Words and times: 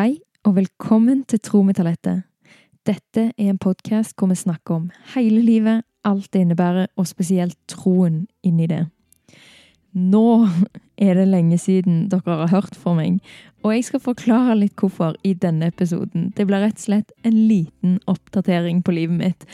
Hei, 0.00 0.14
og 0.48 0.54
velkommen 0.56 1.26
til 1.28 1.42
Tro 1.44 1.58
med 1.60 1.76
talentet. 1.76 2.22
Dette 2.88 3.24
er 3.36 3.50
en 3.50 3.58
podkast 3.60 4.14
hvor 4.16 4.30
vi 4.30 4.38
snakker 4.38 4.78
om 4.78 4.86
hele 5.12 5.42
livet, 5.44 5.82
alt 6.08 6.30
det 6.32 6.40
innebærer, 6.40 6.86
og 6.96 7.08
spesielt 7.10 7.58
troen 7.68 8.22
inni 8.40 8.70
det. 8.70 8.86
Nå 9.92 10.46
er 10.96 11.20
det 11.20 11.28
lenge 11.28 11.60
siden 11.60 12.06
dere 12.08 12.38
har 12.46 12.48
hørt 12.54 12.80
fra 12.80 12.96
meg, 12.96 13.20
og 13.60 13.76
jeg 13.76 13.90
skal 13.90 14.04
forklare 14.06 14.56
litt 14.62 14.80
hvorfor 14.80 15.20
i 15.20 15.34
denne 15.36 15.68
episoden. 15.68 16.30
Det 16.32 16.48
blir 16.48 16.64
rett 16.64 16.80
og 16.80 16.86
slett 16.86 17.12
en 17.20 17.36
liten 17.36 18.00
oppdatering 18.08 18.80
på 18.80 18.96
livet 18.96 19.20
mitt. 19.20 19.48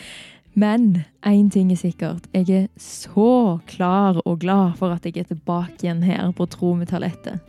Men 0.54 1.00
én 1.26 1.50
ting 1.50 1.74
er 1.74 1.82
sikkert. 1.82 2.30
Jeg 2.30 2.50
er 2.54 2.68
så 2.78 3.58
klar 3.66 4.22
og 4.22 4.44
glad 4.46 4.78
for 4.78 4.94
at 4.94 5.10
jeg 5.10 5.24
er 5.24 5.32
tilbake 5.34 5.82
igjen 5.82 6.06
her 6.06 6.30
på 6.30 6.46
Tro 6.46 6.76
med 6.78 6.94
talentet. 6.94 7.42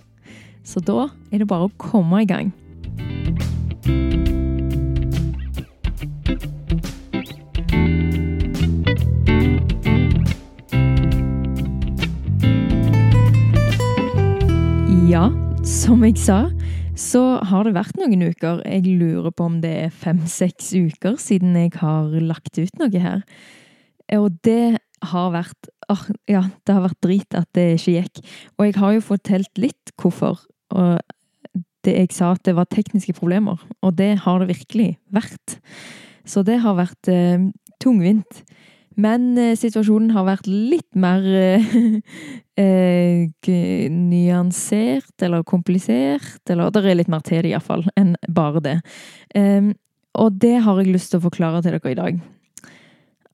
Så 0.66 0.82
da 0.82 1.12
er 1.30 1.44
det 1.44 1.54
bare 1.54 1.70
å 1.70 1.78
komme 1.78 2.26
i 2.26 2.34
gang. 2.34 2.58
Ja, 15.08 15.30
som 15.64 16.02
jeg 16.04 16.18
sa, 16.20 16.50
så 17.00 17.22
har 17.48 17.64
det 17.64 17.78
vært 17.78 17.96
noen 17.96 18.26
uker. 18.28 18.60
Jeg 18.68 18.84
lurer 19.00 19.32
på 19.32 19.46
om 19.48 19.62
det 19.64 19.72
er 19.86 19.94
fem-seks 19.94 20.74
uker 20.76 21.16
siden 21.22 21.56
jeg 21.56 21.72
har 21.80 22.12
lagt 22.20 22.60
ut 22.60 22.82
noe 22.82 23.02
her. 23.02 23.22
Og 24.18 24.36
det 24.44 24.78
har 25.12 25.32
vært 25.32 25.70
oh, 25.94 26.04
Ja, 26.28 26.44
det 26.68 26.76
har 26.76 26.84
vært 26.90 27.00
drit 27.06 27.38
at 27.40 27.48
det 27.56 27.70
ikke 27.78 27.96
gikk. 28.02 28.22
Og 28.58 28.68
jeg 28.68 28.76
har 28.82 28.98
jo 28.98 29.06
fortalt 29.14 29.62
litt 29.64 29.94
hvorfor. 29.96 30.44
Og 30.76 31.00
det 31.88 31.96
jeg 31.96 32.14
sa 32.16 32.34
at 32.36 32.44
det 32.46 32.58
var 32.58 32.68
tekniske 32.70 33.16
problemer, 33.18 33.62
og 33.82 33.96
det 33.98 34.12
har 34.26 34.44
det 34.44 34.52
virkelig 34.52 34.92
vært. 35.16 35.58
Så 36.28 36.44
det 36.44 36.60
har 36.64 36.78
vært 36.78 37.10
eh, 37.12 37.50
tungvint. 37.84 38.44
Men 38.98 39.38
eh, 39.40 39.56
situasjonen 39.58 40.12
har 40.16 40.28
vært 40.28 40.48
litt 40.50 40.98
mer 40.98 41.24
eh, 41.24 41.76
nyansert, 43.94 45.14
eller 45.24 45.46
komplisert, 45.48 46.42
eller 46.50 46.74
Det 46.74 46.84
er 46.84 47.00
litt 47.00 47.12
mer 47.12 47.24
til 47.26 47.46
det, 47.46 47.54
iallfall, 47.54 47.86
enn 47.96 48.16
bare 48.28 48.64
det. 48.66 48.80
Og 50.18 50.40
det 50.42 50.56
har 50.66 50.82
jeg 50.82 50.96
lyst 50.96 51.14
til 51.14 51.22
å 51.22 51.28
forklare 51.28 51.62
til 51.62 51.78
dere 51.78 51.94
i 51.94 52.00
dag. 52.00 52.18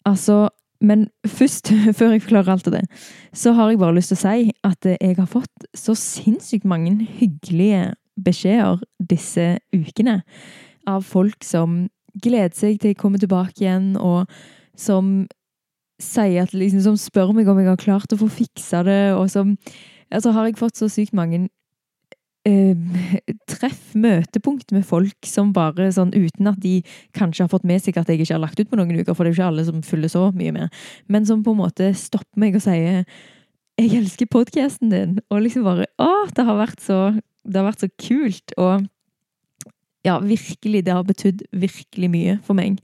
Altså 0.04 0.50
Men 0.84 1.08
først, 1.24 1.72
før 1.98 2.12
jeg 2.12 2.26
forklarer 2.26 2.52
alt 2.52 2.68
det, 2.68 2.84
så 3.32 3.56
har 3.56 3.72
jeg 3.72 3.80
bare 3.80 3.96
lyst 3.96 4.12
til 4.12 4.20
å 4.20 4.26
si 4.26 4.52
at 4.68 4.90
jeg 4.92 5.16
har 5.16 5.30
fått 5.32 5.70
så 5.74 5.96
sinnssykt 5.96 6.68
mange 6.68 7.08
hyggelige 7.08 7.94
beskjeder 8.26 8.84
disse 9.00 9.58
ukene 9.76 10.22
av 10.90 11.06
folk 11.08 11.46
som 11.46 11.84
gleder 12.24 12.54
seg 12.56 12.82
til 12.82 12.94
å 12.94 13.00
komme 13.00 13.22
tilbake 13.22 13.64
igjen, 13.64 13.94
og 13.98 14.30
som 14.80 15.24
sier 16.02 16.46
at 16.46 16.54
liksom, 16.56 16.84
som 16.84 17.00
spør 17.00 17.34
meg 17.36 17.50
om 17.50 17.60
jeg 17.62 17.70
har 17.70 17.82
klart 17.82 18.14
å 18.14 18.20
få 18.20 18.30
fiksa 18.32 18.84
det, 18.88 19.02
og 19.18 19.30
som 19.34 19.58
Altså 20.14 20.30
har 20.30 20.46
jeg 20.46 20.60
fått 20.60 20.78
så 20.78 20.86
sykt 20.94 21.16
mange 21.18 21.48
eh, 22.46 22.78
treff, 23.50 23.96
møtepunkt 23.98 24.70
med 24.76 24.86
folk 24.86 25.26
som 25.26 25.54
bare 25.56 25.88
sånn 25.96 26.12
uten 26.14 26.52
at 26.52 26.60
de 26.62 26.76
kanskje 27.18 27.48
har 27.48 27.50
fått 27.50 27.66
med 27.66 27.82
seg 27.82 27.98
at 27.98 28.12
jeg 28.12 28.22
ikke 28.22 28.36
har 28.36 28.44
lagt 28.44 28.60
ut 28.60 28.70
på 28.70 28.78
noen 28.78 28.94
uker, 28.94 29.16
for 29.16 29.26
det 29.26 29.32
er 29.32 29.34
jo 29.34 29.40
ikke 29.40 29.48
alle 29.50 29.66
som 29.66 29.82
følger 29.82 30.14
så 30.14 30.28
mye 30.36 30.54
med, 30.54 30.82
men 31.10 31.26
som 31.26 31.42
på 31.42 31.56
en 31.56 31.64
måte 31.64 31.90
stopper 31.98 32.44
meg 32.44 32.60
og 32.60 32.62
sier 32.62 33.08
'Jeg 33.74 33.90
elsker 33.98 34.30
podkasten 34.30 34.92
din', 34.94 35.18
og 35.32 35.42
liksom 35.42 35.64
bare 35.66 35.88
Å, 35.98 36.30
det 36.30 36.46
har 36.46 36.62
vært 36.62 36.82
så 36.82 37.18
Det 37.44 37.60
har 37.60 37.68
vært 37.68 37.86
så 37.86 37.92
kult, 38.00 38.56
og 38.58 38.88
ja, 40.04 40.18
virkelig, 40.20 40.84
det 40.86 40.94
har 40.96 41.06
betydd 41.08 41.46
virkelig 41.56 42.10
mye 42.12 42.40
for 42.44 42.58
meg. 42.60 42.80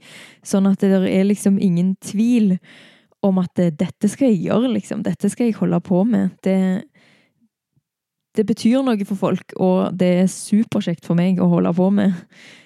Sånn 0.46 0.68
at 0.70 0.80
det 0.80 1.02
er 1.10 1.26
liksom 1.28 1.58
ingen 1.60 1.94
tvil 2.00 2.54
om 3.24 3.42
at 3.42 3.60
dette 3.76 4.08
skal 4.08 4.30
jeg 4.30 4.46
gjøre, 4.46 4.70
liksom. 4.72 5.02
Dette 5.04 5.28
skal 5.28 5.50
jeg 5.50 5.58
holde 5.58 5.82
på 5.84 6.00
med. 6.08 6.32
Det, 6.44 6.56
det 8.38 8.46
betyr 8.48 8.80
noe 8.86 9.04
for 9.04 9.20
folk, 9.20 9.52
og 9.60 9.92
det 10.00 10.10
er 10.22 10.32
superkjekt 10.32 11.04
for 11.04 11.18
meg 11.18 11.42
å 11.44 11.50
holde 11.52 11.74
på 11.76 11.90
med. 11.92 12.16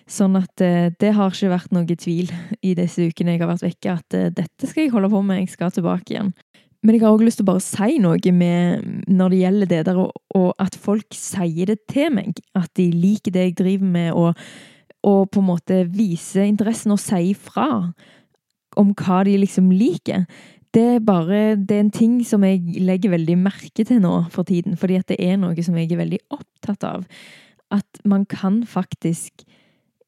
Sånn 0.06 0.38
at 0.38 0.54
det 0.54 1.14
har 1.16 1.34
ikke 1.34 1.50
vært 1.50 1.74
noe 1.74 1.98
tvil 1.98 2.30
i 2.62 2.76
disse 2.78 3.08
ukene 3.10 3.34
jeg 3.34 3.42
har 3.42 3.50
vært 3.50 3.66
vekke, 3.66 3.98
at 3.98 4.18
dette 4.38 4.70
skal 4.70 4.86
jeg 4.86 4.94
holde 4.94 5.10
på 5.10 5.24
med, 5.26 5.42
jeg 5.42 5.56
skal 5.56 5.74
tilbake 5.74 6.14
igjen. 6.14 6.34
Men 6.84 6.96
jeg 6.96 7.04
har 7.04 7.14
også 7.14 7.24
lyst 7.24 7.40
til 7.40 7.46
å 7.46 7.52
bare 7.52 7.64
si 7.64 7.98
noe 8.02 8.32
med 8.36 8.88
når 9.08 9.32
det 9.32 9.40
gjelder 9.40 9.70
det 9.70 9.82
der, 9.88 10.00
og, 10.02 10.18
og 10.36 10.50
at 10.60 10.76
folk 10.76 11.16
sier 11.16 11.72
det 11.72 11.78
til 11.90 12.12
meg. 12.12 12.40
At 12.56 12.68
de 12.76 12.90
liker 12.92 13.32
det 13.32 13.46
jeg 13.48 13.56
driver 13.62 13.94
med, 13.94 14.10
og, 14.12 14.42
og 15.08 15.30
på 15.32 15.40
en 15.40 15.48
måte 15.48 15.80
viser 15.92 16.44
interessen 16.44 16.92
og 16.92 17.00
sier 17.00 17.38
fra 17.38 17.70
om 18.80 18.90
hva 18.98 19.22
de 19.24 19.38
liksom 19.38 19.70
liker. 19.72 20.26
Det 20.74 20.84
er 20.96 21.04
bare 21.06 21.54
det 21.54 21.76
er 21.76 21.84
en 21.84 21.94
ting 21.94 22.18
som 22.26 22.44
jeg 22.44 22.82
legger 22.82 23.14
veldig 23.14 23.36
merke 23.38 23.86
til 23.86 24.02
nå 24.02 24.24
for 24.34 24.46
tiden, 24.48 24.76
fordi 24.76 24.98
at 24.98 25.08
det 25.12 25.20
er 25.22 25.38
noe 25.40 25.54
som 25.62 25.76
jeg 25.78 25.92
er 25.92 26.02
veldig 26.02 26.20
opptatt 26.34 26.86
av. 26.88 27.04
At 27.72 28.02
man 28.04 28.26
kan 28.28 28.64
faktisk 28.68 29.46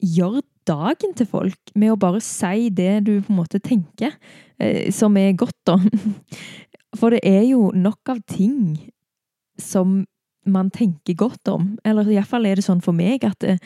gjøre 0.03 0.43
dagen 0.67 1.15
til 1.17 1.29
folk 1.31 1.71
med 1.79 1.93
å 1.93 2.01
bare 2.01 2.21
si 2.25 2.69
det 2.75 3.07
du 3.07 3.13
på 3.21 3.33
en 3.33 3.39
måte 3.39 3.61
tenker, 3.63 4.17
eh, 4.59 4.91
som 4.95 5.17
er 5.17 5.37
godt, 5.39 5.59
da. 5.69 5.79
For 6.97 7.15
det 7.15 7.23
er 7.27 7.45
jo 7.49 7.71
nok 7.75 8.13
av 8.13 8.23
ting 8.31 8.77
som 9.61 10.05
man 10.47 10.71
tenker 10.71 11.17
godt 11.19 11.51
om. 11.51 11.73
Eller 11.87 12.09
iallfall 12.15 12.47
er 12.47 12.59
det 12.59 12.67
sånn 12.67 12.83
for 12.85 12.97
meg 12.97 13.25
at 13.27 13.39
det 13.43 13.57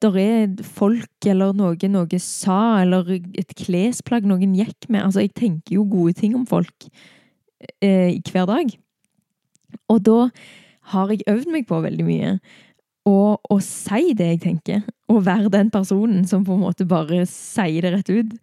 der 0.00 0.16
er 0.16 0.52
folk 0.64 1.28
eller 1.28 1.52
noe 1.56 1.90
noe 1.92 2.20
sa, 2.24 2.80
eller 2.80 3.10
et 3.12 3.52
klesplagg 3.58 4.24
noen 4.28 4.54
gikk 4.56 4.88
med. 4.88 5.04
Altså, 5.04 5.26
jeg 5.26 5.34
tenker 5.36 5.76
jo 5.76 5.84
gode 5.84 6.16
ting 6.16 6.32
om 6.38 6.46
folk 6.48 6.88
eh, 7.84 8.16
hver 8.32 8.48
dag. 8.48 8.72
Og 9.92 10.00
da 10.08 10.18
har 10.94 11.12
jeg 11.12 11.26
øvd 11.28 11.52
meg 11.52 11.68
på 11.68 11.82
veldig 11.84 12.06
mye. 12.06 12.34
Og 13.10 13.52
å 13.52 13.58
si 13.64 14.14
det 14.16 14.32
jeg 14.34 14.42
tenker, 14.44 14.80
og 15.12 15.24
være 15.26 15.52
den 15.52 15.70
personen 15.72 16.24
som 16.28 16.44
på 16.46 16.56
en 16.56 16.64
måte 16.64 16.88
bare 16.88 17.22
sier 17.28 17.84
det 17.84 17.92
rett 17.94 18.12
ut. 18.12 18.34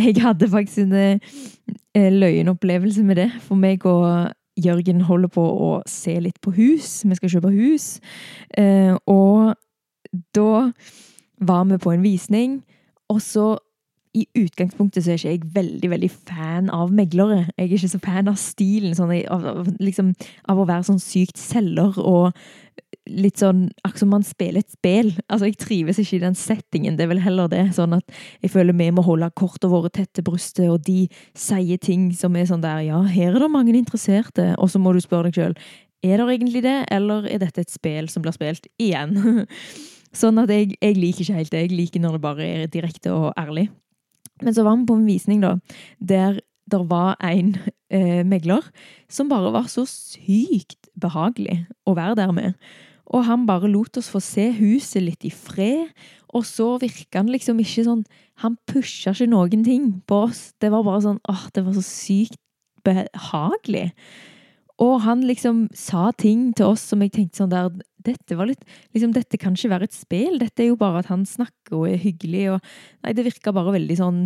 Jeg 0.00 0.22
hadde 0.22 0.48
faktisk 0.48 0.78
en 0.78 0.92
eh, 0.96 2.12
løgnopplevelse 2.12 3.02
med 3.04 3.16
det. 3.16 3.30
For 3.44 3.58
meg 3.58 3.86
og 3.86 4.32
Jørgen 4.60 5.00
holder 5.06 5.30
på 5.32 5.42
å 5.42 5.70
se 5.88 6.16
litt 6.20 6.40
på 6.42 6.52
hus. 6.56 7.00
Vi 7.06 7.18
skal 7.18 7.32
kjøpe 7.36 7.52
hus. 7.54 7.96
Eh, 8.58 8.94
og 9.06 9.54
da 10.36 10.70
var 11.40 11.66
vi 11.70 11.80
på 11.80 11.94
en 11.94 12.04
visning, 12.04 12.60
og 13.08 13.22
så 13.24 13.54
i 14.10 14.24
utgangspunktet 14.34 15.04
så 15.04 15.12
er 15.12 15.20
ikke 15.20 15.30
jeg 15.30 15.50
veldig 15.54 15.90
veldig 15.92 16.10
fan 16.10 16.70
av 16.74 16.90
meglere. 16.94 17.44
Jeg 17.54 17.68
er 17.68 17.74
ikke 17.76 17.90
så 17.92 18.00
fan 18.02 18.30
av 18.30 18.38
stilen, 18.42 18.96
sånn, 18.98 19.12
av, 19.30 19.68
liksom, 19.78 20.10
av 20.50 20.58
å 20.58 20.66
være 20.66 20.88
sånn 20.88 20.98
sykt 21.02 21.38
selger 21.38 21.94
og 22.02 22.34
litt 23.10 23.40
sånn 23.42 23.66
akkurat 23.82 24.02
som 24.02 24.12
man 24.14 24.24
spiller 24.26 24.62
et 24.62 24.72
spill. 24.72 25.10
Altså, 25.28 25.50
Jeg 25.50 25.58
trives 25.60 26.00
ikke 26.00 26.16
i 26.16 26.24
den 26.24 26.38
settingen. 26.38 26.96
Det 26.96 27.04
er 27.04 27.12
vel 27.12 27.22
heller 27.24 27.50
det. 27.50 27.66
Sånn 27.76 27.96
at 27.96 28.04
jeg 28.42 28.52
føler 28.54 28.76
vi 28.76 28.90
må 28.94 29.04
holde 29.06 29.30
kortene 29.36 29.72
våre 29.72 29.90
tett 29.90 30.12
til 30.14 30.24
brystet, 30.26 30.68
og 30.70 30.84
de 30.86 31.08
sier 31.34 31.78
ting 31.78 32.10
som 32.16 32.36
er 32.36 32.48
sånn 32.50 32.64
der 32.64 32.82
Ja, 32.86 33.02
her 33.02 33.34
er 33.34 33.40
det 33.40 33.50
mange 33.50 33.76
interesserte. 33.76 34.54
Og 34.58 34.70
så 34.70 34.78
må 34.78 34.94
du 34.94 35.00
spørre 35.00 35.30
deg 35.30 35.40
sjøl 35.40 35.56
er 36.00 36.16
det 36.16 36.32
egentlig 36.32 36.62
det, 36.64 36.78
eller 36.88 37.26
er 37.28 37.42
dette 37.42 37.60
et 37.60 37.72
spill 37.72 38.08
som 38.08 38.22
blir 38.24 38.32
spilt 38.32 38.68
igjen? 38.80 39.44
sånn 40.20 40.40
at 40.40 40.48
jeg, 40.52 40.72
jeg 40.80 40.96
liker 40.96 41.26
ikke 41.26 41.36
helt 41.36 41.52
det. 41.52 41.64
Jeg 41.66 41.76
liker 41.76 42.00
når 42.00 42.16
det 42.16 42.24
bare 42.24 42.46
er 42.46 42.70
direkte 42.72 43.12
og 43.12 43.34
ærlig. 43.36 43.68
Men 44.40 44.56
så 44.56 44.64
var 44.64 44.78
vi 44.78 44.88
på 44.88 44.96
en 44.96 45.08
visning, 45.08 45.42
da, 45.44 45.58
der 46.00 46.40
det 46.70 46.80
var 46.86 47.16
en 47.24 47.56
eh, 47.90 48.22
megler 48.26 48.62
som 49.10 49.28
bare 49.28 49.50
var 49.52 49.66
så 49.68 49.82
sykt 49.90 50.88
behagelig 51.00 51.64
å 51.88 51.96
være 51.98 52.16
der 52.20 52.32
med. 52.36 52.54
Og 53.10 53.24
han 53.26 53.46
bare 53.48 53.70
lot 53.70 53.98
oss 53.98 54.10
få 54.12 54.20
se 54.22 54.46
huset 54.54 55.02
litt 55.02 55.26
i 55.26 55.32
fred. 55.34 55.90
Og 56.30 56.44
så 56.46 56.76
virka 56.78 57.18
han 57.18 57.32
liksom 57.32 57.58
ikke 57.58 57.82
sånn 57.88 58.04
Han 58.44 58.54
pusha 58.70 59.10
ikke 59.10 59.26
noen 59.28 59.64
ting 59.66 59.88
på 60.08 60.22
oss. 60.28 60.52
Det 60.62 60.70
var 60.72 60.86
bare 60.86 61.02
sånn 61.04 61.18
åh, 61.28 61.48
det 61.52 61.64
var 61.66 61.74
så 61.76 61.84
sykt 61.84 62.38
behagelig. 62.86 63.90
Og 64.80 64.96
han 65.04 65.22
liksom 65.28 65.66
sa 65.76 66.08
ting 66.16 66.50
til 66.56 66.72
oss 66.72 66.86
som 66.90 67.02
jeg 67.04 67.14
tenkte 67.16 67.42
sånn 67.42 67.52
der 67.52 67.70
Dette 68.00 68.32
litt 68.48 68.62
liksom, 68.94 69.10
Dette 69.12 69.36
kan 69.36 69.52
ikke 69.52 69.68
være 69.74 69.84
et 69.90 69.92
spill. 69.92 70.38
Dette 70.40 70.62
er 70.64 70.70
jo 70.70 70.78
bare 70.80 71.02
at 71.02 71.10
han 71.10 71.26
snakker 71.28 71.76
og 71.76 71.90
er 71.90 71.98
hyggelig. 72.00 72.46
Og, 72.54 72.70
nei, 73.04 73.12
det 73.12 73.26
virka 73.26 73.52
bare 73.52 73.74
veldig 73.74 73.96
sånn 73.98 74.22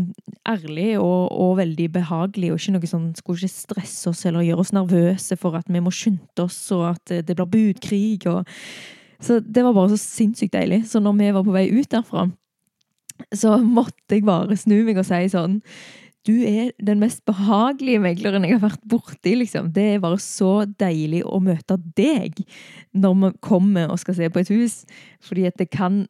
ærlig 0.47 0.93
og, 1.01 1.33
og, 1.35 1.57
veldig 1.59 1.89
behagelig, 1.97 2.53
og 2.55 2.61
ikke 2.61 2.77
noe 2.77 2.91
sånn 2.93 3.09
Skulle 3.19 3.43
ikke 3.43 3.57
stresse 3.57 4.13
oss 4.13 4.23
eller 4.31 4.47
gjøre 4.47 4.63
oss 4.63 4.71
nervøse 4.77 5.39
for 5.43 5.59
at 5.59 5.67
vi 5.67 5.83
må 5.83 5.91
skynde 5.91 6.47
oss, 6.47 6.61
og 6.77 6.93
at 6.93 7.17
det 7.27 7.35
blir 7.35 7.51
budkrig. 7.51 8.29
og 8.31 8.47
så 9.25 9.41
det 9.41 9.65
var 9.65 9.75
bare 9.75 9.95
så 9.95 9.99
sinnssykt 9.99 10.55
deilig. 10.55 10.85
Så 10.87 11.01
når 11.03 11.19
vi 11.19 11.35
var 11.35 11.45
på 11.47 11.55
vei 11.55 11.67
ut 11.73 11.91
derfra, 11.91 12.29
så 13.35 13.57
måtte 13.59 14.17
jeg 14.17 14.27
bare 14.27 14.57
snu 14.59 14.83
meg 14.87 14.99
og 15.01 15.07
si 15.09 15.21
sånn 15.33 15.61
du 16.25 16.33
er 16.49 16.73
den 16.81 17.03
mest 17.03 17.25
behagelige 17.29 18.01
megleren 18.01 18.47
jeg 18.47 18.57
har 18.57 18.65
vært 18.65 18.85
borti. 18.89 19.35
Liksom. 19.37 19.73
Det 19.77 19.85
er 19.95 20.03
bare 20.03 20.21
så 20.23 20.65
deilig 20.81 21.21
å 21.29 21.41
møte 21.45 21.77
deg 21.99 22.41
når 22.97 23.17
vi 23.21 23.33
kommer 23.45 23.93
og 23.93 24.01
skal 24.01 24.17
se 24.17 24.31
på 24.33 24.41
et 24.41 24.53
hus. 24.55 24.83
Fordi 25.25 25.49
at 25.51 25.59
det 25.61 25.69
kan 25.75 26.07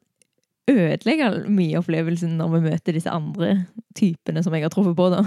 ødelegge 0.70 1.30
mye 1.52 1.80
opplevelsen 1.80 2.38
når 2.38 2.54
vi 2.54 2.62
møter 2.70 2.96
disse 2.96 3.12
andre 3.12 3.66
typene 3.98 4.44
som 4.44 4.54
jeg 4.54 4.64
har 4.64 4.72
truffet 4.72 4.96
på. 4.96 5.10
da. 5.12 5.24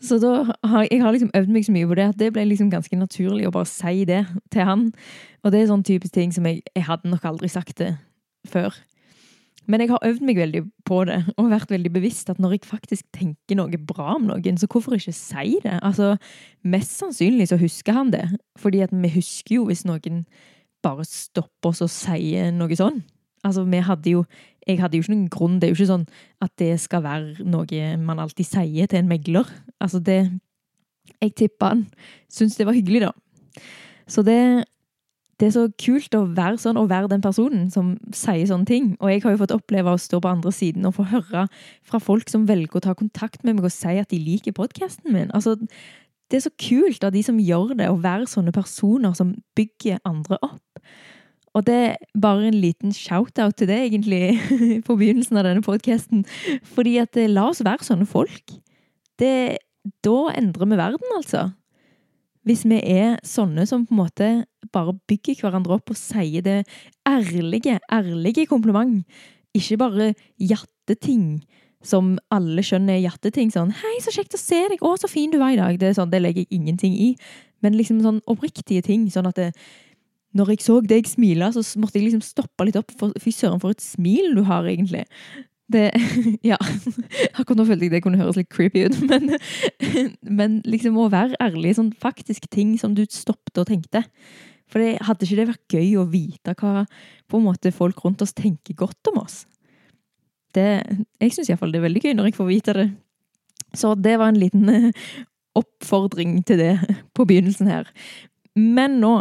Så 0.00 0.18
da 0.22 0.44
har 0.64 0.86
jeg 0.90 1.02
har 1.02 1.12
liksom 1.12 1.32
øvd 1.36 1.52
meg 1.52 1.66
så 1.66 1.74
mye 1.74 1.88
på 1.90 1.96
det 1.98 2.08
at 2.12 2.18
det 2.20 2.32
ble 2.34 2.44
liksom 2.48 2.70
ganske 2.72 2.96
naturlig 2.96 3.48
å 3.48 3.54
bare 3.54 3.68
si 3.68 4.04
det 4.08 4.24
til 4.52 4.66
han. 4.66 4.88
Og 5.44 5.52
det 5.52 5.62
er 5.62 5.70
sånn 5.70 5.86
typisk 5.86 6.14
ting 6.14 6.32
som 6.34 6.46
jeg, 6.48 6.62
jeg 6.76 6.86
hadde 6.86 7.10
nok 7.10 7.24
aldri 7.28 7.50
sagt 7.52 7.78
det 7.82 7.94
før. 8.48 8.74
Men 9.68 9.82
jeg 9.84 9.90
har 9.92 10.02
øvd 10.06 10.22
meg 10.26 10.38
veldig 10.40 10.62
på 10.88 11.02
det 11.08 11.18
og 11.36 11.50
vært 11.52 11.70
veldig 11.70 11.92
bevisst 11.92 12.30
at 12.32 12.40
når 12.42 12.56
jeg 12.56 12.68
faktisk 12.70 13.06
tenker 13.14 13.58
noe 13.58 13.80
bra 13.86 14.16
om 14.16 14.26
noen, 14.30 14.58
så 14.58 14.68
hvorfor 14.70 14.96
ikke 14.96 15.14
si 15.14 15.58
det? 15.62 15.76
Altså, 15.82 16.16
Mest 16.64 16.98
sannsynlig 16.98 17.48
så 17.50 17.58
husker 17.60 17.96
han 17.96 18.10
det, 18.12 18.24
fordi 18.58 18.82
at 18.84 18.92
vi 18.92 19.12
husker 19.14 19.60
jo 19.60 19.68
hvis 19.68 19.84
noen 19.88 20.24
bare 20.84 21.04
stopper 21.04 21.72
oss 21.72 21.84
og 21.84 21.92
sier 21.92 22.50
noe 22.56 22.76
sånn. 22.76 23.02
Altså, 23.44 23.64
vi 23.64 23.80
hadde 23.84 24.16
jo 24.16 24.24
Jeg 24.68 24.76
hadde 24.76 24.98
jo 24.98 25.02
ikke 25.02 25.14
noen 25.14 25.28
grunn. 25.32 25.54
Det 25.56 25.66
er 25.66 25.70
jo 25.72 25.78
ikke 25.78 25.88
sånn 25.88 26.02
at 26.44 26.52
det 26.60 26.74
skal 26.82 27.00
være 27.02 27.46
noe 27.48 27.84
man 27.96 28.18
alltid 28.20 28.44
sier 28.44 28.86
til 28.86 29.00
en 29.00 29.08
megler. 29.08 29.48
Altså, 29.80 29.98
det 29.98 30.30
Jeg 31.20 31.32
tippa 31.34 31.72
han 31.72 31.86
syntes 32.28 32.58
det 32.58 32.66
var 32.68 32.76
hyggelig, 32.76 33.08
da. 33.08 33.12
Så 34.06 34.22
det 34.22 34.64
det 35.40 35.48
er 35.48 35.54
så 35.54 35.62
kult 35.80 36.14
å 36.16 36.26
være 36.36 36.58
sånn, 36.60 36.76
og 36.76 36.90
være 36.90 37.08
den 37.14 37.22
personen 37.24 37.70
som 37.72 37.94
sier 38.12 38.44
sånne 38.48 38.68
ting. 38.68 38.90
Og 39.00 39.08
jeg 39.08 39.22
har 39.24 39.32
jo 39.32 39.40
fått 39.40 39.54
oppleve 39.54 39.94
å 39.94 40.00
stå 40.00 40.20
på 40.20 40.28
andre 40.28 40.52
siden 40.52 40.84
og 40.88 40.98
få 40.98 41.06
høre 41.08 41.46
fra 41.88 42.00
folk 42.02 42.28
som 42.28 42.44
velger 42.48 42.76
å 42.76 42.84
ta 42.84 42.94
kontakt 42.98 43.40
med 43.46 43.56
meg 43.56 43.70
og 43.70 43.72
si 43.72 43.94
at 43.96 44.12
de 44.12 44.20
liker 44.20 44.56
podkasten 44.56 45.14
min. 45.14 45.32
Altså, 45.36 45.56
det 46.30 46.38
er 46.38 46.44
så 46.44 46.52
kult 46.60 47.06
av 47.06 47.14
de 47.14 47.22
som 47.24 47.40
gjør 47.40 47.72
det, 47.78 47.88
å 47.88 47.98
være 48.02 48.28
sånne 48.28 48.52
personer 48.54 49.16
som 49.16 49.32
bygger 49.58 50.02
andre 50.06 50.38
opp. 50.44 50.82
Og 51.56 51.64
det 51.66 51.78
er 51.88 52.20
bare 52.20 52.50
en 52.50 52.60
liten 52.62 52.92
shout-out 52.94 53.56
til 53.58 53.70
det, 53.72 53.80
egentlig, 53.88 54.36
på 54.86 54.96
begynnelsen 55.00 55.40
av 55.40 55.48
denne 55.48 55.64
podkasten. 55.66 56.22
Fordi 56.76 56.98
at 57.02 57.16
eh, 57.18 57.30
la 57.30 57.48
oss 57.50 57.64
være 57.66 57.88
sånne 57.88 58.06
folk. 58.06 58.54
Det, 59.18 59.58
da 60.06 60.18
endrer 60.36 60.70
vi 60.70 60.78
verden, 60.78 61.16
altså. 61.16 61.48
Hvis 62.48 62.64
vi 62.64 62.78
er 62.80 63.18
sånne 63.26 63.66
som 63.68 63.84
på 63.84 63.92
en 63.94 64.00
måte 64.00 64.28
bare 64.72 64.94
bygger 65.10 65.42
hverandre 65.42 65.76
opp 65.76 65.92
og 65.92 65.98
sier 65.98 66.44
det 66.44 66.62
ærlige, 67.08 67.78
ærlige 67.92 68.46
kompliment. 68.48 69.04
Ikke 69.56 69.76
bare 69.80 70.12
jatteting 70.38 71.42
som 71.84 72.14
alle 72.32 72.62
skjønner 72.64 72.96
er 72.96 73.04
jatteting. 73.08 73.50
Sånn 73.52 73.72
'Hei, 73.72 74.00
så 74.04 74.12
kjekt 74.12 74.36
å 74.36 74.40
se 74.40 74.60
deg. 74.68 74.82
Å, 74.84 74.96
så 75.00 75.08
fin 75.08 75.30
du 75.30 75.38
var 75.38 75.52
i 75.52 75.60
dag.' 75.60 75.78
Det, 75.78 75.94
sånn, 75.96 76.10
det 76.10 76.20
legger 76.22 76.44
jeg 76.44 76.52
ingenting 76.60 76.94
i. 76.94 77.16
Men 77.62 77.76
liksom 77.76 78.00
sånn 78.04 78.20
oppriktige 78.26 78.82
ting. 78.84 79.08
Sånn 79.10 79.28
at 79.28 79.36
det, 79.36 79.52
når 80.36 80.54
jeg 80.54 80.64
så 80.64 80.80
deg 80.80 81.08
smile, 81.08 81.52
så 81.52 81.64
måtte 81.80 81.98
jeg 81.98 82.08
liksom 82.08 82.24
stoppe 82.24 82.64
litt 82.64 82.76
opp. 82.76 82.92
For, 82.96 83.12
fy 83.18 83.32
søren, 83.32 83.60
for 83.60 83.70
et 83.70 83.80
smil 83.80 84.34
du 84.36 84.44
har, 84.44 84.64
egentlig. 84.64 85.04
Det 85.70 85.86
Ja. 86.50 86.58
Akkurat 87.38 87.58
nå 87.58 87.66
følte 87.68 87.86
jeg 87.86 87.94
det 87.94 88.02
kunne 88.04 88.20
høres 88.20 88.38
litt 88.38 88.50
creepy 88.52 88.86
ut, 88.88 88.98
men, 89.10 89.36
men 90.26 90.60
liksom 90.68 90.98
å 90.98 91.10
være 91.12 91.38
ærlig 91.42 91.76
sånn 91.78 91.92
faktisk 91.92 92.48
ting 92.52 92.76
som 92.80 92.96
du 92.96 93.04
stoppet 93.06 93.62
og 93.62 93.68
tenkte. 93.70 94.04
For 94.70 94.82
det, 94.82 95.00
hadde 95.06 95.26
ikke 95.26 95.38
det 95.40 95.48
vært 95.50 95.78
gøy 95.78 95.94
å 95.98 96.08
vite 96.10 96.54
hva 96.58 96.84
på 97.30 97.38
en 97.38 97.46
måte 97.46 97.72
folk 97.74 98.04
rundt 98.04 98.22
oss 98.22 98.34
tenker 98.36 98.76
godt 98.78 99.10
om 99.10 99.22
oss? 99.24 99.44
Det, 100.54 100.82
jeg 101.22 101.34
syns 101.34 101.50
iallfall 101.50 101.74
det 101.74 101.80
er 101.80 101.86
veldig 101.86 102.02
gøy 102.04 102.14
når 102.18 102.30
jeg 102.30 102.38
får 102.38 102.48
vite 102.50 102.76
det. 102.78 102.86
Så 103.78 103.94
det 103.94 104.16
var 104.18 104.32
en 104.32 104.38
liten 104.38 104.90
oppfordring 105.58 106.40
til 106.46 106.58
det 106.58 106.72
på 107.14 107.26
begynnelsen 107.26 107.70
her. 107.70 107.90
Men 108.58 108.98
nå 109.02 109.14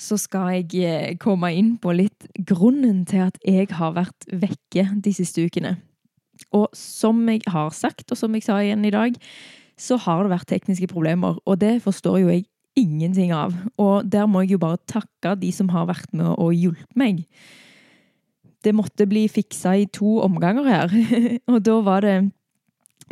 så 0.00 0.18
skal 0.18 0.50
jeg 0.56 0.82
eh, 0.82 1.16
komme 1.20 1.52
inn 1.54 1.74
på 1.80 1.94
litt 1.94 2.26
grunnen 2.48 3.04
til 3.08 3.26
at 3.28 3.38
jeg 3.46 3.70
har 3.78 3.94
vært 3.94 4.26
vekke 4.30 4.88
de 5.04 5.12
siste 5.14 5.44
ukene. 5.46 5.76
Og 6.54 6.66
som 6.76 7.20
jeg 7.30 7.44
har 7.50 7.70
sagt, 7.74 8.10
og 8.10 8.18
som 8.18 8.34
jeg 8.34 8.46
sa 8.46 8.58
igjen 8.62 8.84
i 8.86 8.94
dag, 8.94 9.14
så 9.78 9.98
har 10.02 10.24
det 10.24 10.34
vært 10.34 10.50
tekniske 10.50 10.90
problemer. 10.90 11.38
Og 11.46 11.58
det 11.62 11.80
forstår 11.84 12.20
jo 12.22 12.30
jeg 12.32 12.46
ingenting 12.78 13.32
av. 13.34 13.54
Og 13.78 14.06
der 14.10 14.26
må 14.30 14.44
jeg 14.44 14.56
jo 14.56 14.62
bare 14.62 14.82
takke 14.90 15.36
de 15.38 15.50
som 15.54 15.70
har 15.74 15.86
vært 15.90 16.10
med 16.14 16.34
og 16.34 16.54
hjulpet 16.54 16.98
meg. 16.98 17.22
Det 18.64 18.74
måtte 18.74 19.06
bli 19.06 19.26
fiksa 19.28 19.76
i 19.78 19.86
to 19.92 20.18
omganger 20.24 20.66
her. 20.66 20.94
og 21.52 21.62
da 21.62 21.78
var 21.86 22.06
det 22.06 22.16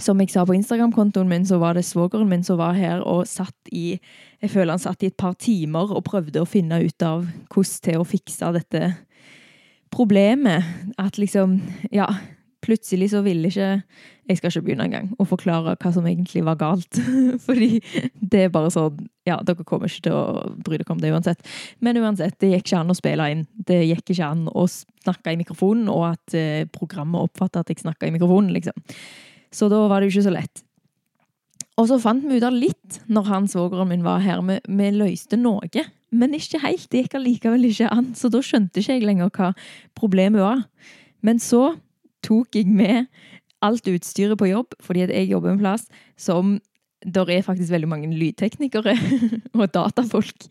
som 0.02 0.20
jeg 0.20 0.32
sa 0.32 0.44
på 0.46 0.56
Instagram-kontoen 0.56 1.31
min, 1.31 1.46
så 1.46 1.58
var 1.62 1.76
det 1.78 1.87
svogeren 1.87 2.28
min 2.31 2.44
som 2.46 2.58
var 2.60 2.76
her 2.78 3.02
og 3.06 3.26
satt 3.31 3.72
i 3.72 3.99
Jeg 4.43 4.50
føler 4.50 4.75
han 4.75 4.82
satt 4.82 5.02
i 5.02 5.10
et 5.12 5.16
par 5.16 5.34
timer 5.38 5.93
og 5.94 6.04
prøvde 6.04 6.43
å 6.43 6.49
finne 6.49 6.81
ut 6.82 7.02
av 7.06 7.25
hvordan 7.52 7.82
til 7.87 8.00
å 8.00 8.06
fikse 8.06 8.52
dette 8.56 8.94
problemet. 9.93 10.64
At 10.99 11.19
liksom 11.19 11.60
Ja, 11.93 12.08
plutselig 12.62 13.10
så 13.12 13.22
ville 13.22 13.49
ikke 13.49 13.82
Jeg 14.28 14.38
skal 14.38 14.50
ikke 14.50 14.62
begynne 14.66 14.84
engang 14.87 15.08
å 15.19 15.26
forklare 15.26 15.75
hva 15.76 15.93
som 15.94 16.06
egentlig 16.06 16.44
var 16.46 16.58
galt. 16.60 17.00
Fordi 17.46 17.81
det 18.19 18.46
er 18.46 18.54
bare 18.54 18.70
sånn 18.75 19.02
Ja, 19.26 19.40
dere 19.43 19.66
kommer 19.66 19.90
ikke 19.90 20.08
til 20.08 20.19
å 20.19 20.46
bry 20.62 20.78
dere 20.78 20.94
om 20.94 21.02
det 21.02 21.12
uansett. 21.14 21.43
Men 21.81 22.00
uansett, 22.02 22.38
det 22.40 22.54
gikk 22.54 22.66
ikke 22.66 22.81
an 22.82 22.94
å 22.94 22.99
spille 22.99 23.28
inn. 23.31 23.44
Det 23.54 23.82
gikk 23.87 24.14
ikke 24.14 24.31
an 24.34 24.49
å 24.50 24.66
snakke 24.66 25.34
i 25.34 25.38
mikrofonen, 25.38 25.90
og 25.90 26.08
at 26.08 26.34
eh, 26.34 26.64
programmet 26.70 27.22
oppfatta 27.22 27.62
at 27.62 27.70
jeg 27.70 27.82
snakka 27.82 28.08
i 28.08 28.14
mikrofonen, 28.14 28.50
liksom. 28.54 28.75
Så 29.52 29.69
da 29.72 29.82
var 29.90 30.00
det 30.00 30.10
jo 30.10 30.16
ikke 30.16 30.28
så 30.28 30.34
lett. 30.34 30.62
Og 31.81 31.88
så 31.88 31.99
fant 32.02 32.25
vi 32.28 32.38
ut 32.38 32.46
av 32.46 32.54
litt 32.54 33.00
når 33.12 33.28
han 33.31 33.49
svogeren 33.49 33.88
min 33.90 34.04
var 34.04 34.22
her. 34.25 34.43
Vi, 34.44 34.58
vi, 34.69 34.90
løste 34.96 35.38
noe, 35.40 35.87
men 36.12 36.37
ikke 36.37 36.60
helt. 36.62 36.88
Det 36.93 37.04
gikk 37.04 37.16
allikevel 37.19 37.70
ikke 37.70 37.93
an. 37.93 38.12
Så 38.19 38.31
da 38.32 38.43
skjønte 38.44 38.82
ikke 38.82 38.99
jeg 38.99 39.06
lenger 39.08 39.32
hva 39.32 39.52
problemet 39.99 40.44
var. 40.44 40.66
Men 41.25 41.40
så 41.43 41.72
tok 42.22 42.58
jeg 42.58 42.69
med 42.70 43.08
alt 43.62 43.88
utstyret 43.88 44.38
på 44.38 44.50
jobb, 44.50 44.76
fordi 44.82 45.06
jeg 45.06 45.31
jobber 45.31 45.54
en 45.54 45.62
plass 45.62 45.88
som 46.19 46.58
der 47.02 47.31
er 47.34 47.43
faktisk 47.43 47.72
veldig 47.72 47.88
mange 47.90 48.10
lydteknikere 48.14 48.94
og 49.58 49.72
datafolk. 49.75 50.46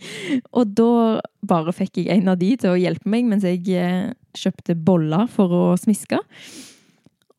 Og 0.51 0.73
da 0.75 1.21
bare 1.47 1.73
fikk 1.75 2.01
jeg 2.01 2.11
en 2.17 2.33
av 2.33 2.41
de 2.41 2.49
til 2.59 2.73
å 2.73 2.79
hjelpe 2.79 3.07
meg 3.11 3.29
mens 3.29 3.45
jeg 3.47 3.63
eh, 3.71 4.11
kjøpte 4.35 4.75
boller 4.75 5.29
for 5.31 5.53
å 5.55 5.63
smiske. 5.79 6.19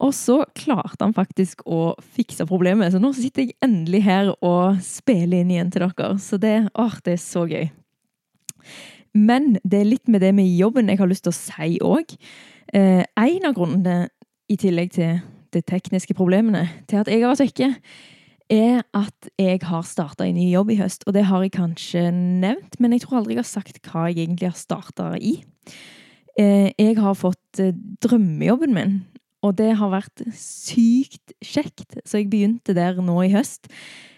Og 0.02 0.10
så 0.16 0.40
klarte 0.58 1.04
han 1.04 1.14
faktisk 1.14 1.62
å 1.62 1.92
fikse 2.16 2.46
problemet, 2.48 2.90
så 2.92 3.00
nå 3.02 3.12
sitter 3.14 3.46
jeg 3.46 3.58
endelig 3.62 4.02
her 4.06 4.32
og 4.34 4.80
spiller 4.82 5.42
inn 5.42 5.52
igjen 5.54 5.70
til 5.70 5.86
dere. 5.86 6.16
Så 6.22 6.38
det, 6.42 6.56
åh, 6.74 6.96
det 7.06 7.14
er 7.14 7.22
så 7.22 7.44
gøy. 7.46 7.68
Men 9.14 9.52
det 9.62 9.82
er 9.82 9.90
litt 9.90 10.10
med 10.10 10.24
det 10.24 10.32
med 10.34 10.48
jobben 10.56 10.90
jeg 10.90 10.98
har 10.98 11.10
lyst 11.10 11.26
til 11.28 11.34
å 11.34 11.36
si 11.36 11.76
òg. 11.84 12.16
Eh, 12.72 13.04
en 13.04 13.46
av 13.46 13.54
grunnene, 13.56 14.08
i 14.50 14.56
tillegg 14.60 14.90
til 14.92 15.20
de 15.54 15.62
tekniske 15.64 16.16
problemene, 16.18 16.66
til 16.90 16.98
at 17.00 17.08
jeg 17.08 17.22
har 17.22 17.32
vært 17.32 17.44
vekke, 17.46 17.68
er 18.52 18.82
at 18.96 19.28
jeg 19.40 19.62
har 19.64 19.86
starta 19.86 20.26
en 20.26 20.36
ny 20.36 20.50
jobb 20.50 20.74
i 20.74 20.78
høst. 20.80 21.06
Og 21.06 21.14
det 21.16 21.24
har 21.28 21.44
jeg 21.44 21.54
kanskje 21.54 22.08
nevnt, 22.12 22.76
men 22.82 22.92
jeg 22.92 23.04
tror 23.04 23.20
aldri 23.20 23.36
jeg 23.36 23.44
har 23.44 23.48
sagt 23.48 23.80
hva 23.86 24.08
jeg 24.10 24.26
egentlig 24.26 24.50
har 24.50 24.58
starta 24.58 25.12
i. 25.16 25.38
Eh, 26.40 26.68
jeg 26.74 26.98
har 26.98 27.16
fått 27.16 27.62
eh, 27.62 27.76
drømmejobben 28.04 28.76
min 28.76 29.00
og 29.42 29.56
det 29.58 29.72
har 29.78 29.90
vært 29.90 30.22
sykt 30.38 31.34
kjekt. 31.42 31.98
Så 32.06 32.20
jeg 32.20 32.30
begynte 32.30 32.74
der 32.76 33.00
nå 33.02 33.18
i 33.26 33.32
høst. 33.34 33.68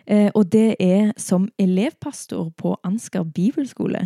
Eh, 0.04 0.28
og 0.36 0.50
det 0.52 0.76
er 0.82 1.12
som 1.20 1.48
elevpastor 1.60 2.50
på 2.60 2.76
Ansgar 2.84 3.24
bibelskole. 3.24 4.04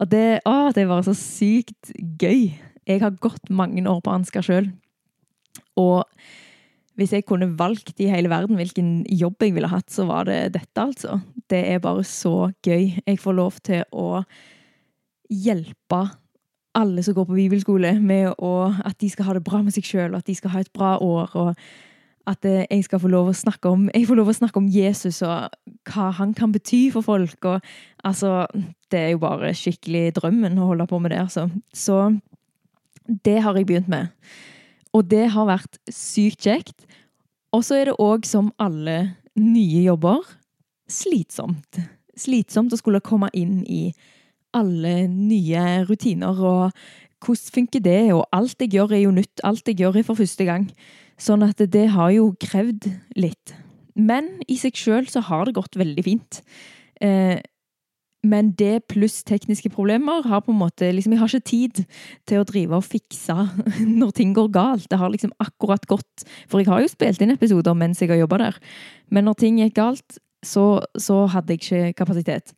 Og 0.00 0.08
det, 0.08 0.40
å, 0.48 0.70
det 0.72 0.86
var 0.88 1.04
så 1.04 1.14
sykt 1.16 1.92
gøy. 2.20 2.54
Jeg 2.88 3.02
har 3.02 3.18
gått 3.20 3.52
mange 3.52 3.84
år 3.84 4.00
på 4.04 4.14
Ansgar 4.14 4.46
sjøl. 4.46 4.70
Og 5.80 6.08
hvis 6.96 7.12
jeg 7.16 7.26
kunne 7.28 7.52
valgt 7.56 8.00
i 8.00 8.08
hele 8.12 8.32
verden 8.32 8.58
hvilken 8.58 9.04
jobb 9.08 9.44
jeg 9.44 9.54
ville 9.56 9.70
hatt, 9.72 9.88
så 9.92 10.06
var 10.08 10.26
det 10.28 10.54
dette, 10.56 10.80
altså. 10.80 11.20
Det 11.52 11.60
er 11.68 11.84
bare 11.84 12.04
så 12.04 12.50
gøy. 12.64 12.96
Jeg 13.04 13.20
får 13.20 13.36
lov 13.36 13.60
til 13.64 13.84
å 13.92 14.22
hjelpe 15.30 16.02
alle 16.74 17.02
som 17.02 17.14
går 17.14 17.26
på 17.28 17.36
bibelskole, 17.36 17.94
med 18.00 18.34
å, 18.38 18.70
at 18.84 18.98
de 19.00 19.10
skal 19.10 19.26
ha 19.26 19.36
det 19.36 19.44
bra 19.44 19.62
med 19.62 19.74
seg 19.74 19.86
sjøl, 19.86 20.14
at 20.14 20.26
de 20.26 20.34
skal 20.38 20.54
ha 20.54 20.60
et 20.62 20.72
bra 20.72 20.96
år. 21.02 21.32
og 21.34 21.54
at 22.28 22.44
eh, 22.44 22.66
jeg 22.70 22.84
skal 22.84 23.00
få 23.02 23.08
lov 23.10 23.30
å 23.30 23.36
snakke 23.36 23.70
om 23.70 23.86
jeg 23.88 24.06
får 24.08 24.18
lov 24.18 24.28
å 24.30 24.36
snakke 24.36 24.60
om 24.60 24.68
Jesus 24.70 25.22
og 25.26 25.54
hva 25.88 26.10
han 26.18 26.34
kan 26.36 26.52
bety 26.52 26.90
for 26.94 27.02
folk. 27.02 27.38
og 27.44 27.60
altså, 28.04 28.46
Det 28.90 28.98
er 28.98 29.08
jo 29.14 29.22
bare 29.22 29.54
skikkelig 29.56 30.14
drømmen 30.20 30.58
å 30.58 30.68
holde 30.72 30.86
på 30.86 30.98
med 30.98 31.14
det. 31.14 31.20
altså. 31.20 31.48
Så 31.72 32.20
det 33.24 33.40
har 33.42 33.56
jeg 33.56 33.66
begynt 33.66 33.88
med. 33.88 34.12
Og 34.94 35.10
det 35.10 35.30
har 35.30 35.48
vært 35.48 35.78
sykt 35.90 36.46
kjekt. 36.46 36.86
Og 37.52 37.64
så 37.64 37.80
er 37.80 37.90
det 37.90 37.98
òg, 37.98 38.26
som 38.26 38.52
alle 38.58 39.16
nye 39.38 39.82
jobber, 39.82 40.22
slitsomt. 40.90 41.80
Slitsomt 42.18 42.74
å 42.74 42.78
skulle 42.78 43.02
komme 43.02 43.30
inn 43.34 43.64
i 43.66 43.90
alle 44.56 45.06
nye 45.10 45.84
rutiner 45.88 46.40
og 46.40 46.76
hvordan 47.20 47.52
funker 47.54 47.82
det, 47.84 48.12
og 48.16 48.24
alt 48.32 48.56
jeg 48.62 48.72
gjør 48.72 48.94
er 48.96 49.02
jo 49.04 49.12
nytt, 49.12 49.42
alt 49.44 49.66
jeg 49.68 49.76
gjør 49.82 49.98
er 50.00 50.06
for 50.06 50.16
første 50.16 50.46
gang. 50.48 50.70
Sånn 51.20 51.44
at 51.44 51.60
det 51.60 51.90
har 51.92 52.10
jo 52.14 52.30
krevd 52.40 52.86
litt. 53.20 53.52
Men 53.92 54.38
i 54.48 54.56
seg 54.56 54.78
sjøl 54.78 55.08
så 55.10 55.20
har 55.26 55.44
det 55.44 55.58
gått 55.58 55.76
veldig 55.76 56.04
fint. 56.06 56.40
Eh, 57.00 57.40
Men 58.22 58.50
det 58.52 58.84
pluss 58.84 59.22
tekniske 59.24 59.70
problemer 59.72 60.20
har 60.28 60.42
på 60.44 60.52
en 60.52 60.58
måte 60.60 60.92
liksom, 60.92 61.12
Jeg 61.12 61.20
har 61.20 61.28
ikke 61.28 61.48
tid 61.48 61.84
til 62.28 62.40
å 62.40 62.44
drive 62.44 62.76
og 62.76 62.84
fikse 62.84 63.32
når 64.00 64.10
ting 64.12 64.34
går 64.36 64.50
galt. 64.52 64.88
Det 64.90 64.98
har 65.00 65.08
liksom 65.08 65.32
akkurat 65.40 65.86
gått 65.88 66.26
For 66.46 66.60
jeg 66.60 66.68
har 66.68 66.82
jo 66.82 66.88
spilt 66.92 67.22
inn 67.22 67.32
episoder 67.32 67.72
mens 67.72 68.00
jeg 68.00 68.10
har 68.10 68.20
jobba 68.20 68.36
der. 68.38 68.58
Men 69.08 69.24
når 69.24 69.38
ting 69.40 69.56
gikk 69.58 69.74
galt, 69.74 70.18
så, 70.44 70.82
så 70.96 71.26
hadde 71.32 71.56
jeg 71.56 71.60
ikke 71.64 71.96
kapasitet. 71.96 72.52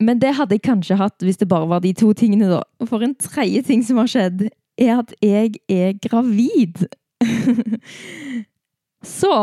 Men 0.00 0.20
det 0.22 0.32
hadde 0.38 0.56
jeg 0.56 0.64
kanskje 0.64 0.98
hatt 1.00 1.24
hvis 1.24 1.40
det 1.40 1.48
bare 1.50 1.68
var 1.68 1.82
de 1.84 1.92
to 1.96 2.12
tingene, 2.16 2.48
da. 2.48 2.62
For 2.88 3.04
en 3.04 3.16
tredje 3.20 3.62
ting 3.68 3.84
som 3.84 4.00
har 4.00 4.08
skjedd, 4.10 4.46
er 4.80 4.94
at 5.02 5.12
jeg 5.20 5.60
er 5.68 5.92
gravid. 6.00 6.86
så 9.18 9.34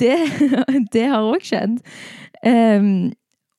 det, 0.00 0.16
det 0.94 1.04
har 1.10 1.28
òg 1.28 1.44
skjedd. 1.44 1.76
Um, 2.44 3.12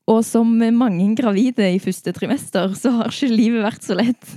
og 0.10 0.22
som 0.26 0.50
mange 0.78 1.08
gravide 1.18 1.72
i 1.74 1.82
første 1.82 2.14
trimester, 2.14 2.74
så 2.78 2.94
har 3.00 3.14
ikke 3.14 3.32
livet 3.34 3.66
vært 3.66 3.86
så 3.86 3.98
lett. 3.98 4.34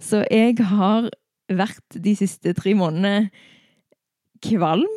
Så 0.00 0.22
jeg 0.32 0.56
har 0.60 1.10
vært 1.52 1.98
de 2.04 2.14
siste 2.18 2.52
tre 2.56 2.72
månedene 2.76 3.28
kvalm 4.44 4.88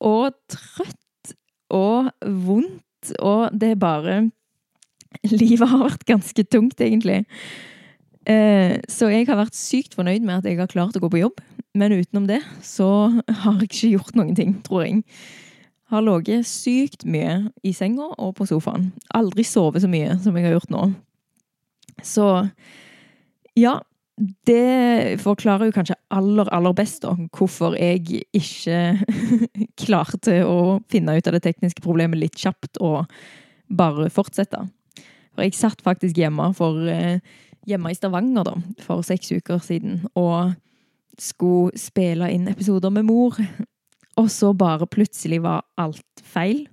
og 0.00 0.34
trøtt 0.50 1.34
og 1.74 2.10
vondt, 2.46 3.12
og 3.18 3.50
det 3.56 3.74
er 3.74 3.82
bare 3.82 4.14
Livet 5.40 5.68
har 5.68 5.84
vært 5.84 6.06
ganske 6.08 6.44
tungt, 6.48 6.80
egentlig. 6.80 7.24
Eh, 8.28 8.76
så 8.90 9.08
jeg 9.10 9.28
har 9.30 9.40
vært 9.40 9.56
sykt 9.56 9.96
fornøyd 9.96 10.24
med 10.26 10.40
at 10.40 10.48
jeg 10.48 10.60
har 10.60 10.70
klart 10.70 10.96
å 10.96 11.02
gå 11.02 11.10
på 11.12 11.22
jobb, 11.22 11.40
men 11.78 11.94
utenom 11.96 12.26
det 12.28 12.40
så 12.66 12.88
har 13.42 13.60
jeg 13.60 13.70
ikke 13.70 13.94
gjort 13.96 14.18
noen 14.18 14.34
ting, 14.38 14.56
tror 14.66 14.86
jeg. 14.86 15.04
Har 15.90 16.04
ligget 16.06 16.46
sykt 16.46 17.06
mye 17.08 17.50
i 17.66 17.72
senga 17.74 18.12
og 18.14 18.36
på 18.38 18.46
sofaen. 18.46 18.92
Aldri 19.16 19.42
sovet 19.46 19.82
så 19.82 19.90
mye 19.90 20.14
som 20.22 20.36
jeg 20.38 20.46
har 20.46 20.54
gjort 20.54 20.70
nå. 20.70 20.84
Så 22.06 22.26
ja, 23.58 23.80
det 24.46 25.18
forklarer 25.24 25.70
jo 25.70 25.74
kanskje 25.74 25.96
aller, 26.14 26.48
aller 26.54 26.74
best 26.76 27.02
da, 27.02 27.16
hvorfor 27.34 27.74
jeg 27.78 28.22
ikke 28.36 28.78
klarte 29.82 30.42
å 30.46 30.78
finne 30.92 31.16
ut 31.16 31.26
av 31.26 31.36
det 31.36 31.42
tekniske 31.48 31.82
problemet 31.84 32.20
litt 32.20 32.38
kjapt 32.38 32.78
og 32.84 33.10
bare 33.70 34.10
fortsette. 34.12 34.62
For 35.34 35.46
jeg 35.46 35.56
satt 35.58 35.82
faktisk 35.86 36.18
hjemme, 36.18 36.50
for, 36.54 36.80
eh, 36.90 37.20
hjemme 37.68 37.92
i 37.92 37.96
Stavanger 37.98 38.44
da, 38.44 38.56
for 38.82 39.02
seks 39.06 39.32
uker 39.32 39.60
siden 39.62 40.04
og 40.18 40.54
skulle 41.20 41.76
spille 41.78 42.30
inn 42.32 42.48
episoder 42.48 42.90
med 42.94 43.04
mor 43.04 43.36
og 44.20 44.28
så 44.32 44.52
bare 44.56 44.88
plutselig 44.90 45.40
var 45.44 45.64
alt 45.80 46.22
feil. 46.24 46.64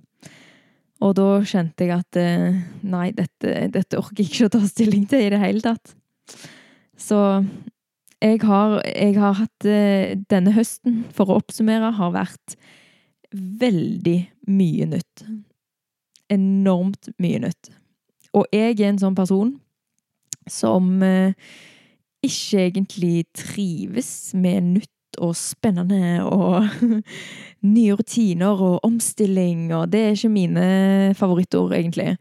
Og 1.04 1.14
da 1.14 1.26
kjente 1.46 1.86
jeg 1.86 1.94
at 1.94 2.18
eh, 2.18 2.58
nei, 2.82 3.10
dette, 3.14 3.68
dette 3.72 4.00
orker 4.00 4.24
jeg 4.24 4.32
ikke 4.32 4.48
å 4.48 4.54
ta 4.56 4.62
stilling 4.66 5.06
til 5.10 5.28
i 5.28 5.32
det 5.32 5.40
hele 5.42 5.62
tatt. 5.62 5.94
Så 6.98 7.20
jeg 8.18 8.40
har, 8.42 8.80
jeg 8.82 9.14
har 9.14 9.36
hatt 9.38 9.68
eh, 9.68 10.16
Denne 10.30 10.52
høsten, 10.56 11.04
for 11.14 11.30
å 11.30 11.38
oppsummere, 11.38 11.92
har 11.94 12.16
vært 12.16 12.56
veldig 13.30 14.18
mye 14.50 14.88
nytt. 14.96 15.22
Enormt 16.34 17.12
mye 17.22 17.44
nytt. 17.46 17.70
Og 18.36 18.46
jeg 18.52 18.76
er 18.80 18.90
en 18.90 19.00
sånn 19.00 19.16
person 19.16 19.54
som 20.48 21.02
eh, 21.04 21.34
ikke 22.24 22.64
egentlig 22.68 23.26
trives 23.36 24.32
med 24.34 24.72
nytt 24.74 25.20
og 25.22 25.34
spennende 25.38 26.22
og 26.24 26.68
nye 27.74 27.96
rutiner 27.98 28.62
og 28.62 28.84
omstilling, 28.86 29.68
og 29.74 29.90
det 29.92 30.02
er 30.04 30.16
ikke 30.16 30.32
mine 30.32 30.66
favorittord, 31.18 31.74
egentlig. 31.74 32.16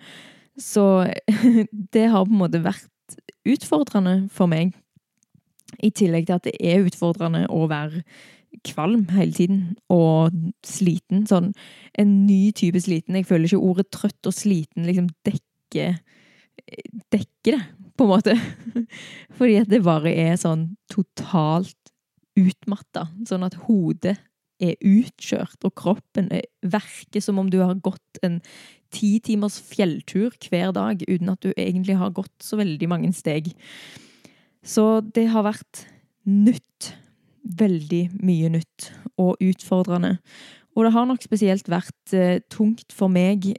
Så 0.57 1.07
det 1.93 2.07
har 2.09 2.25
på 2.25 2.33
en 2.33 2.41
måte 2.41 2.63
vært 2.63 3.17
utfordrende 3.47 4.27
for 4.33 4.49
meg. 4.51 4.73
I 5.83 5.91
tillegg 5.91 6.27
til 6.27 6.37
at 6.37 6.47
det 6.47 6.55
er 6.63 6.85
utfordrende 6.87 7.45
å 7.53 7.67
være 7.69 8.01
kvalm 8.65 9.05
hele 9.13 9.35
tiden 9.35 9.61
og 9.93 10.33
sliten. 10.65 11.25
Sånn 11.29 11.51
en 11.99 12.13
ny 12.25 12.51
type 12.55 12.79
sliten. 12.81 13.17
Jeg 13.19 13.27
føler 13.29 13.49
ikke 13.49 13.69
ordet 13.69 13.89
trøtt 13.93 14.29
og 14.29 14.35
sliten 14.35 14.87
liksom 14.87 15.11
dekker 15.27 15.46
dekker 15.75 17.57
det, 17.57 17.63
på 17.97 18.05
en 18.05 18.13
måte. 18.13 18.37
Fordi 19.37 19.59
at 19.61 19.69
det 19.71 19.83
bare 19.85 20.13
er 20.13 20.39
sånn 20.39 20.69
totalt 20.91 21.75
utmatta, 22.37 23.07
sånn 23.25 23.45
at 23.47 23.57
hodet 23.65 24.17
er 24.61 24.73
utkjørt, 24.81 25.59
og 25.65 25.75
kroppen 25.77 26.31
verker 26.65 27.21
som 27.21 27.37
om 27.41 27.49
du 27.53 27.59
har 27.61 27.77
gått 27.85 28.21
en 28.25 28.39
ti 28.93 29.17
timers 29.23 29.59
fjelltur 29.61 30.33
hver 30.47 30.71
dag 30.73 31.03
uten 31.05 31.29
at 31.33 31.43
du 31.43 31.51
egentlig 31.53 31.97
har 31.99 32.15
gått 32.15 32.33
så 32.43 32.57
veldig 32.59 32.89
mange 32.89 33.11
steg. 33.13 33.51
Så 34.65 35.01
det 35.15 35.27
har 35.33 35.45
vært 35.47 35.85
nytt. 36.27 36.93
Veldig 37.47 38.09
mye 38.27 38.49
nytt 38.57 38.89
og 39.15 39.37
utfordrende. 39.39 40.17
Og 40.75 40.83
det 40.83 40.91
har 40.93 41.05
nok 41.07 41.23
spesielt 41.23 41.69
vært 41.71 42.13
eh, 42.13 42.41
tungt 42.51 42.91
for 42.93 43.07
meg 43.09 43.53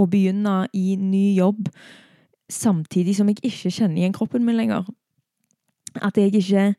å 0.00 0.06
begynne 0.10 0.64
i 0.74 0.94
ny 1.00 1.34
jobb 1.36 1.68
samtidig 2.52 3.16
som 3.18 3.30
jeg 3.30 3.40
ikke 3.42 3.72
kjenner 3.72 4.02
igjen 4.02 4.16
kroppen 4.16 4.44
min 4.44 4.58
lenger. 4.58 4.86
At 6.02 6.18
jeg 6.18 6.34
ikke 6.34 6.72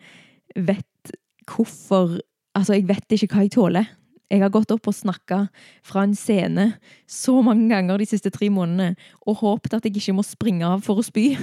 vet 0.55 1.15
hvorfor 1.49 2.19
Altså, 2.55 2.77
jeg 2.77 2.85
vet 2.87 3.11
ikke 3.11 3.27
hva 3.35 3.41
jeg 3.43 3.51
tåler. 3.51 3.87
Jeg 4.31 4.39
har 4.39 4.51
gått 4.53 4.69
opp 4.71 4.87
og 4.87 4.95
snakka 4.95 5.41
fra 5.83 6.05
en 6.05 6.13
scene 6.15 6.69
så 7.03 7.41
mange 7.43 7.67
ganger 7.67 7.99
de 7.99 8.07
siste 8.07 8.31
tre 8.31 8.47
månedene 8.47 8.95
og 9.27 9.41
håpet 9.41 9.75
at 9.75 9.83
jeg 9.83 9.97
ikke 9.99 10.15
må 10.15 10.23
springe 10.23 10.63
av 10.63 10.85
for 10.85 11.01
å 11.01 11.03
spy. 11.03 11.33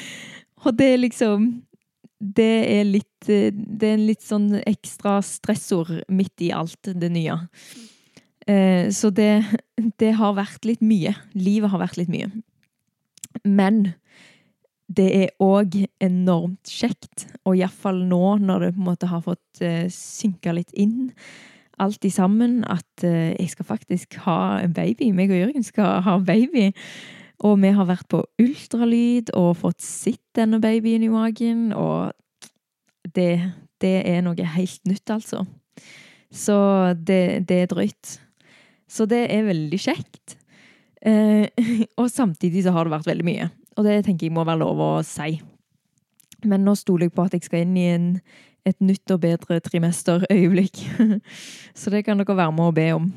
og 0.64 0.70
det 0.78 0.88
er 0.94 1.02
liksom 1.02 1.50
Det 2.16 2.54
er 2.78 2.88
litt 2.88 3.28
Det 3.28 3.84
er 3.84 3.98
en 3.98 4.06
litt 4.08 4.24
sånn 4.24 4.54
ekstra 4.64 5.18
stressord 5.20 6.00
midt 6.08 6.40
i 6.40 6.48
alt 6.56 6.88
det 6.96 7.12
nye. 7.12 7.36
Eh, 8.46 8.90
så 8.92 9.10
det, 9.14 9.44
det 10.00 10.14
har 10.18 10.36
vært 10.36 10.66
litt 10.68 10.82
mye. 10.84 11.14
Livet 11.36 11.72
har 11.72 11.82
vært 11.82 11.98
litt 12.00 12.12
mye. 12.12 12.30
Men 13.44 13.94
det 14.94 15.08
er 15.16 15.32
òg 15.42 15.78
enormt 16.04 16.68
kjekt, 16.68 17.26
og 17.48 17.56
iallfall 17.56 18.02
nå 18.04 18.36
når 18.42 18.66
det 18.66 18.70
på 18.76 18.82
en 18.82 18.88
måte 18.90 19.08
har 19.08 19.22
fått 19.24 19.62
uh, 19.64 19.86
synka 19.90 20.52
litt 20.52 20.74
inn 20.76 21.10
alt 21.82 22.04
i 22.06 22.10
sammen, 22.12 22.60
at 22.70 23.02
uh, 23.02 23.32
jeg 23.32 23.48
skal 23.54 23.66
faktisk 23.66 24.18
ha 24.26 24.60
en 24.60 24.74
baby. 24.76 25.08
Meg 25.16 25.32
og 25.32 25.40
Jørgen 25.40 25.64
skal 25.66 26.04
ha 26.04 26.18
baby. 26.22 26.68
Og 27.44 27.56
vi 27.64 27.72
har 27.74 27.88
vært 27.88 28.06
på 28.12 28.20
ultralyd 28.40 29.32
og 29.34 29.56
fått 29.64 29.82
sett 29.82 30.22
denne 30.36 30.60
babyen 30.62 31.02
i 31.02 31.10
magen, 31.10 31.72
og 31.74 32.12
det, 33.16 33.32
det 33.82 33.96
er 34.06 34.22
noe 34.24 34.52
helt 34.54 34.84
nytt, 34.86 35.10
altså. 35.10 35.42
Så 36.34 36.56
det, 36.94 37.48
det 37.48 37.58
er 37.64 37.72
drøyt. 37.72 38.18
Så 38.90 39.06
det 39.10 39.26
er 39.32 39.46
veldig 39.48 39.80
kjekt. 39.80 40.36
Eh, 41.04 41.48
og 42.00 42.10
samtidig 42.12 42.64
så 42.64 42.74
har 42.74 42.86
det 42.86 42.96
vært 42.96 43.10
veldig 43.10 43.26
mye. 43.26 43.50
Og 43.78 43.86
det 43.86 44.00
tenker 44.06 44.28
jeg 44.28 44.34
må 44.34 44.46
være 44.46 44.62
lov 44.62 44.82
å 44.82 44.92
si. 45.06 45.38
Men 46.44 46.64
nå 46.66 46.76
stoler 46.78 47.08
jeg 47.08 47.16
på 47.16 47.24
at 47.24 47.36
jeg 47.36 47.46
skal 47.46 47.64
inn 47.64 47.76
i 47.80 47.88
en, 47.94 48.08
et 48.68 48.76
nytt 48.84 49.10
og 49.14 49.22
bedre 49.24 49.60
trimesterøyeblikk. 49.64 50.82
Så 51.78 51.92
det 51.92 52.04
kan 52.06 52.20
dere 52.20 52.36
være 52.36 52.54
med 52.54 52.68
å 52.70 52.76
be 52.76 52.88
om. 52.96 53.08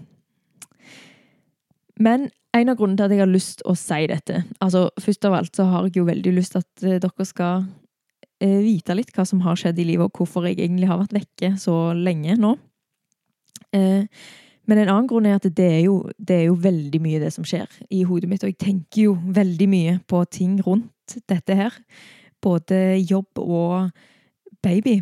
Men 1.98 2.30
en 2.56 2.72
av 2.72 2.78
grunnene 2.80 2.98
til 2.98 3.08
at 3.08 3.14
jeg 3.14 3.24
har 3.24 3.30
lyst 3.30 3.64
å 3.68 3.74
si 3.78 4.06
dette 4.10 4.44
altså 4.64 4.88
Først 5.02 5.26
av 5.28 5.36
alt 5.38 5.58
så 5.58 5.66
har 5.70 5.88
jeg 5.88 6.00
jo 6.00 6.08
veldig 6.08 6.34
lyst 6.36 6.54
til 6.54 6.64
at 6.64 6.86
eh, 6.86 7.00
dere 7.04 7.26
skal 7.28 7.66
eh, 8.42 8.60
vite 8.64 8.96
litt 8.98 9.14
hva 9.16 9.26
som 9.28 9.42
har 9.46 9.58
skjedd 9.60 9.80
i 9.82 9.88
livet, 9.92 10.08
og 10.08 10.22
hvorfor 10.22 10.48
jeg 10.48 10.60
egentlig 10.60 10.90
har 10.90 11.02
vært 11.02 11.18
vekke 11.18 11.54
så 11.62 11.76
lenge 11.98 12.38
nå. 12.40 12.56
Eh, 13.76 14.06
men 14.68 14.82
en 14.82 14.90
annen 14.92 15.08
grunn 15.08 15.28
er 15.30 15.38
at 15.38 15.48
det 15.48 15.66
er, 15.66 15.82
jo, 15.86 16.02
det 16.20 16.42
er, 16.42 16.46
jo, 16.50 16.58
veldig 16.60 17.00
mye 17.00 17.22
det 17.24 17.32
som 17.36 17.46
skjer 17.48 17.72
i 17.94 18.02
hodet 18.08 18.28
mitt. 18.30 18.44
Og 18.44 18.52
jeg 18.52 18.60
tenker 18.60 19.08
jo 19.08 19.16
veldig 19.16 19.68
mye 19.72 19.94
på 20.12 20.22
ting 20.32 20.58
rundt 20.66 21.16
dette 21.32 21.56
her. 21.56 21.78
Både 22.44 22.98
jobb 23.00 23.40
og 23.40 23.90
baby. 24.64 25.00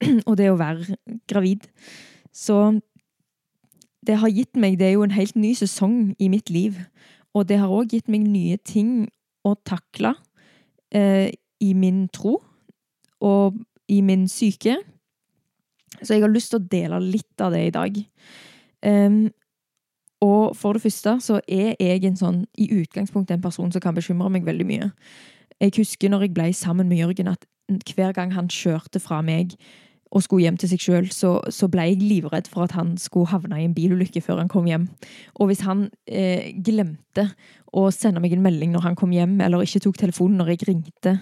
Og 0.28 0.38
det 0.40 0.48
å 0.50 0.58
være 0.58 0.96
gravid. 1.30 1.68
Så 2.32 2.80
det 4.04 4.18
har 4.20 4.32
gitt 4.32 4.56
meg 4.60 4.78
Det 4.80 4.88
er 4.88 4.96
jo 4.98 5.04
en 5.06 5.14
helt 5.14 5.36
ny 5.36 5.54
sesong 5.56 6.14
i 6.18 6.28
mitt 6.32 6.50
liv. 6.52 6.80
Og 7.36 7.46
det 7.48 7.60
har 7.60 7.72
òg 7.72 7.92
gitt 7.92 8.08
meg 8.08 8.24
nye 8.24 8.56
ting 8.56 9.06
å 9.44 9.54
takle 9.68 10.14
eh, 10.94 11.28
i 11.60 11.70
min 11.76 12.06
tro 12.08 12.38
og 13.24 13.60
i 13.88 14.00
min 14.04 14.26
syke. 14.28 14.78
Så 16.00 16.16
jeg 16.16 16.24
har 16.24 16.32
lyst 16.32 16.52
til 16.52 16.60
å 16.60 16.68
dele 16.72 17.00
litt 17.02 17.40
av 17.44 17.52
det 17.54 17.66
i 17.68 17.74
dag. 17.74 18.00
Um, 18.84 19.30
og 20.24 20.56
for 20.56 20.76
det 20.76 20.82
første 20.82 21.18
så 21.20 21.40
er 21.48 21.74
jeg 21.80 22.04
en 22.04 22.16
sånn, 22.16 22.44
i 22.58 22.68
utgangspunktet 22.72 23.36
en 23.36 23.44
person 23.44 23.72
som 23.72 23.82
kan 23.82 23.96
bekymre 23.96 24.30
meg 24.32 24.46
veldig 24.46 24.66
mye. 24.68 24.90
Jeg 25.60 25.74
husker 25.78 26.10
når 26.10 26.26
jeg 26.26 26.36
ble 26.36 26.52
sammen 26.56 26.88
med 26.88 27.02
Jørgen, 27.02 27.32
at 27.34 27.44
hver 27.94 28.12
gang 28.16 28.32
han 28.34 28.48
kjørte 28.52 29.00
fra 29.00 29.20
meg 29.24 29.54
og 30.14 30.22
skulle 30.22 30.44
hjem 30.44 30.56
til 30.60 30.70
seg 30.70 30.82
sjøl, 30.82 31.06
så, 31.10 31.32
så, 31.50 31.66
ble 31.70 31.88
jeg 31.88 32.02
livredd 32.02 32.46
for 32.50 32.68
at 32.68 32.74
han 32.76 32.92
skulle 33.00 33.32
havne 33.32 33.58
i 33.58 33.64
en 33.66 33.74
bilulykke 33.74 34.22
før 34.22 34.38
han 34.44 34.50
kom 34.52 34.68
hjem. 34.70 34.86
Og 35.42 35.50
hvis 35.50 35.64
han 35.66 35.88
eh, 36.06 36.52
glemte 36.54 37.26
å 37.74 37.88
sende 37.90 38.22
meg 38.22 38.36
en 38.36 38.44
melding 38.44 38.70
når 38.74 38.86
han 38.86 38.98
kom 39.00 39.14
hjem, 39.14 39.40
eller 39.42 39.66
ikke 39.66 39.82
tok 39.82 39.98
telefonen 39.98 40.38
når 40.38 40.52
jeg 40.54 40.68
ringte, 40.68 41.16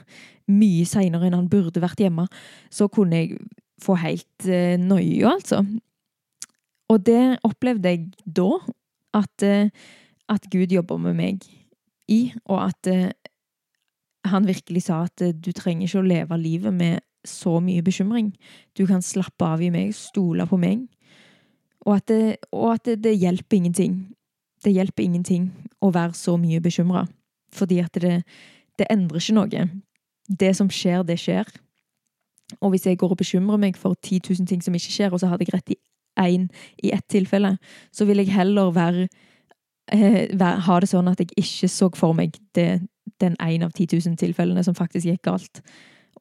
mye 0.52 0.84
seinere 0.88 1.30
enn 1.30 1.38
han 1.38 1.48
burde 1.48 1.80
vært 1.80 2.04
hjemme, 2.04 2.26
så 2.68 2.90
kunne 2.92 3.22
jeg 3.22 3.40
få 3.82 3.96
helt 4.02 4.50
eh, 4.50 4.76
noia, 4.76 5.38
altså. 5.38 5.62
Og 6.92 7.00
det 7.06 7.38
opplevde 7.46 7.88
jeg 7.88 8.08
da, 8.26 8.50
at, 9.16 9.44
eh, 9.46 9.70
at 10.28 10.48
Gud 10.52 10.72
jobber 10.72 11.00
med 11.00 11.16
meg 11.16 11.44
i, 12.08 12.32
og 12.44 12.58
at 12.66 12.88
eh, 12.90 13.12
han 14.28 14.46
virkelig 14.46 14.86
sa 14.88 15.04
at 15.06 15.24
eh, 15.24 15.32
du 15.32 15.52
trenger 15.56 15.88
ikke 15.88 16.02
å 16.02 16.10
leve 16.10 16.38
livet 16.40 16.74
med 16.74 17.00
så 17.24 17.60
mye 17.62 17.82
bekymring. 17.82 18.32
Du 18.76 18.84
kan 18.86 19.02
slappe 19.02 19.46
av 19.46 19.62
i 19.62 19.70
meg, 19.70 19.94
stole 19.94 20.46
på 20.50 20.58
meg. 20.58 20.84
Og 21.86 21.96
at 21.96 22.08
det, 22.10 22.36
og 22.52 22.74
at 22.74 22.84
det, 22.86 22.98
det 23.06 23.16
hjelper 23.16 23.56
ingenting. 23.56 23.96
Det 24.62 24.74
hjelper 24.74 25.06
ingenting 25.06 25.48
å 25.82 25.90
være 25.94 26.14
så 26.18 26.36
mye 26.38 26.60
bekymra. 26.62 27.06
Fordi 27.54 27.78
at 27.82 27.98
det, 28.02 28.20
det 28.78 28.90
endrer 28.90 29.22
ikke 29.22 29.38
noe. 29.38 29.68
Det 30.28 30.52
som 30.56 30.70
skjer, 30.70 31.02
det 31.06 31.18
skjer. 31.22 31.48
Og 32.60 32.74
hvis 32.74 32.86
jeg 32.86 32.98
går 33.00 33.14
og 33.14 33.22
bekymrer 33.22 33.58
meg 33.58 33.78
for 33.80 33.96
10 34.02 34.20
000 34.28 34.50
ting 34.50 34.62
som 34.62 34.74
ikke 34.74 34.92
skjer, 34.92 35.14
og 35.14 35.22
så 35.22 35.30
hadde 35.30 35.46
jeg 35.46 35.54
rett 35.54 35.74
i 35.74 35.78
én 36.20 36.48
i 36.82 36.92
ett 36.92 37.06
tilfelle, 37.08 37.56
så 37.92 38.04
vil 38.08 38.22
jeg 38.22 38.34
heller 38.34 38.72
være, 38.74 39.08
eh, 39.92 40.26
være, 40.32 40.64
ha 40.66 40.80
det 40.80 40.90
sånn 40.90 41.08
at 41.08 41.20
jeg 41.20 41.32
ikke 41.36 41.68
så 41.68 41.90
for 41.96 42.16
meg 42.16 42.36
det, 42.54 42.82
den 43.20 43.36
én 43.40 43.64
av 43.64 43.72
10 43.72 43.98
000 43.98 44.18
tilfellene 44.20 44.64
som 44.64 44.74
faktisk 44.74 45.06
gikk 45.06 45.24
galt 45.30 45.62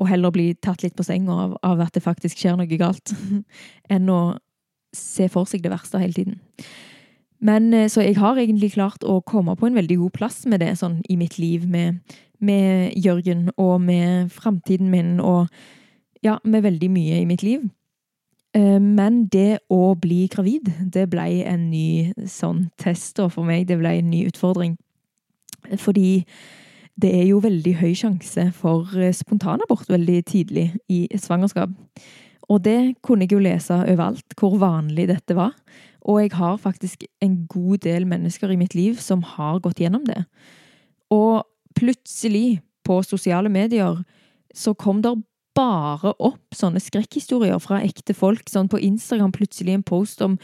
og 0.02 0.10
heller 0.10 0.34
bli 0.34 0.52
tatt 0.64 0.86
litt 0.86 0.96
på 0.98 1.06
senga 1.06 1.36
av, 1.46 1.58
av, 1.66 1.82
at 1.84 1.94
det 1.94 2.04
faktisk 2.06 2.40
skjer 2.42 2.58
noe 2.58 2.80
galt, 2.80 3.14
enn 3.94 4.10
å 4.10 4.22
se 4.96 5.28
for 5.32 5.48
seg 5.48 5.64
det 5.64 5.72
verste 5.74 6.02
hele 6.02 6.16
tiden. 6.16 6.40
Men 7.42 7.72
eh, 7.74 7.90
Så 7.90 8.04
jeg 8.06 8.18
har 8.22 8.38
egentlig 8.38 8.74
klart 8.76 9.06
å 9.08 9.22
komme 9.26 9.56
på 9.58 9.68
en 9.68 9.78
veldig 9.78 9.98
god 10.04 10.16
plass 10.18 10.44
med 10.46 10.62
det 10.62 10.74
sånn 10.80 11.00
i 11.10 11.18
mitt 11.20 11.38
liv, 11.42 11.68
med, 11.70 12.02
med 12.40 12.98
Jørgen 12.98 13.50
og 13.58 13.82
med 13.82 14.32
framtiden 14.34 14.92
min 14.94 15.20
og 15.20 15.48
ja, 16.22 16.38
med 16.44 16.66
veldig 16.66 16.90
mye 16.94 17.22
i 17.22 17.26
mitt 17.30 17.44
liv. 17.46 17.64
Eh, 18.53 18.79
men 18.81 19.25
det 19.31 19.62
å 19.72 19.93
bli 20.00 20.25
gravid, 20.31 20.72
det 20.93 21.08
ble 21.12 21.27
en 21.48 21.70
ny 21.72 22.12
sånn 22.27 22.65
test 22.81 23.22
for 23.22 23.48
meg. 23.48 23.67
Det 23.70 23.79
ble 23.79 23.98
en 24.00 24.10
ny 24.12 24.25
utfordring. 24.27 24.75
Fordi 25.79 26.24
det 27.01 27.12
er 27.15 27.29
jo 27.29 27.39
veldig 27.43 27.75
høy 27.79 27.93
sjanse 27.98 28.50
for 28.58 28.89
eh, 29.00 29.13
spontanabort 29.15 29.89
veldig 29.91 30.20
tidlig 30.27 30.67
i 30.91 31.05
et 31.10 31.24
svangerskap. 31.24 31.72
Og 32.51 32.60
det 32.65 32.98
kunne 33.05 33.25
jeg 33.25 33.38
jo 33.38 33.43
lese 33.43 33.77
overalt, 33.79 34.36
hvor 34.36 34.58
vanlig 34.60 35.08
dette 35.13 35.38
var. 35.38 35.55
Og 36.01 36.20
jeg 36.24 36.34
har 36.36 36.58
faktisk 36.60 37.05
en 37.24 37.46
god 37.48 37.86
del 37.86 38.08
mennesker 38.10 38.51
i 38.51 38.60
mitt 38.60 38.75
liv 38.75 39.00
som 39.00 39.22
har 39.38 39.62
gått 39.63 39.79
gjennom 39.79 40.03
det. 40.08 40.25
Og 41.13 41.46
plutselig, 41.77 42.62
på 42.81 42.96
sosiale 43.05 43.50
medier, 43.50 44.00
så 44.58 44.74
kom 44.74 45.03
der 45.05 45.20
bare 45.58 46.13
opp 46.24 46.55
sånne 46.55 46.81
skrekkhistorier 46.81 47.60
fra 47.63 47.81
ekte 47.84 48.15
folk. 48.15 48.48
Sånn 48.50 48.70
på 48.72 48.79
Instagram 48.81 49.34
plutselig 49.36 49.75
en 49.75 49.86
post 49.88 50.24
om 50.24 50.38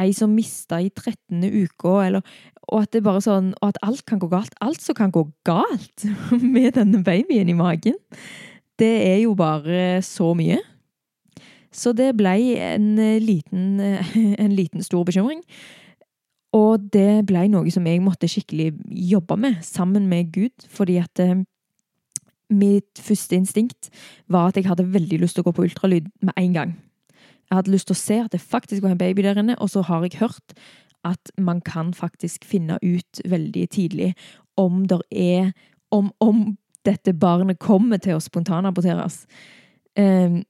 ei 0.00 0.14
som 0.16 0.32
mista 0.36 0.80
i 0.80 0.88
13. 0.90 1.44
uka, 1.44 1.96
eller 2.06 2.24
og 2.70 2.84
at 2.84 2.92
det 2.94 3.02
bare 3.02 3.22
sånn, 3.24 3.50
og 3.58 3.72
at 3.72 3.80
alt 3.82 4.04
kan 4.06 4.20
gå 4.22 4.28
galt. 4.30 4.54
Alt 4.62 4.82
som 4.84 4.96
kan 4.98 5.12
gå 5.14 5.24
galt 5.48 6.06
med 6.54 6.76
denne 6.78 7.02
babyen 7.06 7.50
i 7.50 7.56
magen, 7.58 7.98
det 8.80 8.94
er 9.08 9.18
jo 9.24 9.34
bare 9.38 10.00
så 10.06 10.30
mye. 10.38 10.60
Så 11.70 11.92
det 11.94 12.12
ble 12.18 12.34
en 12.62 12.94
liten, 13.22 13.80
en 14.44 14.56
liten 14.56 14.86
stor 14.86 15.04
bekymring. 15.08 15.42
Og 16.56 16.82
det 16.90 17.22
ble 17.28 17.44
noe 17.50 17.70
som 17.70 17.86
jeg 17.86 18.02
måtte 18.02 18.30
skikkelig 18.30 18.72
jobbe 19.12 19.36
med, 19.38 19.60
sammen 19.62 20.08
med 20.10 20.32
Gud. 20.34 20.66
Fordi 20.70 20.98
at 21.02 21.22
eh, 21.22 21.44
mitt 22.50 23.00
første 23.00 23.36
instinkt 23.38 23.90
var 24.28 24.50
at 24.50 24.58
jeg 24.58 24.68
hadde 24.68 24.88
veldig 24.92 25.20
lyst 25.22 25.38
til 25.38 25.44
å 25.44 25.48
gå 25.48 25.56
på 25.56 25.66
ultralyd 25.68 26.10
med 26.22 26.36
en 26.36 26.54
gang. 26.56 26.76
Jeg 27.50 27.56
hadde 27.56 27.72
lyst 27.72 27.88
til 27.90 27.96
å 27.96 28.02
se 28.02 28.20
at 28.22 28.32
det 28.34 28.42
faktisk 28.42 28.82
var 28.82 28.94
en 28.94 29.00
baby 29.00 29.24
der 29.26 29.38
inne, 29.40 29.58
og 29.58 29.70
så 29.72 29.82
har 29.86 30.04
jeg 30.06 30.20
hørt 30.20 30.54
at 31.06 31.32
man 31.38 31.60
kan 31.64 31.94
faktisk 31.94 32.44
finne 32.44 32.78
ut 32.82 33.22
veldig 33.24 33.68
tidlig 33.72 34.12
om 34.60 34.84
det 34.86 35.00
er 35.10 35.52
om, 35.90 36.12
om 36.20 36.56
dette 36.86 37.12
barnet 37.12 37.58
kommer 37.58 37.98
til 37.98 38.16
å 38.16 38.22
spontanaborteres. 38.22 39.24
Um, 39.98 40.42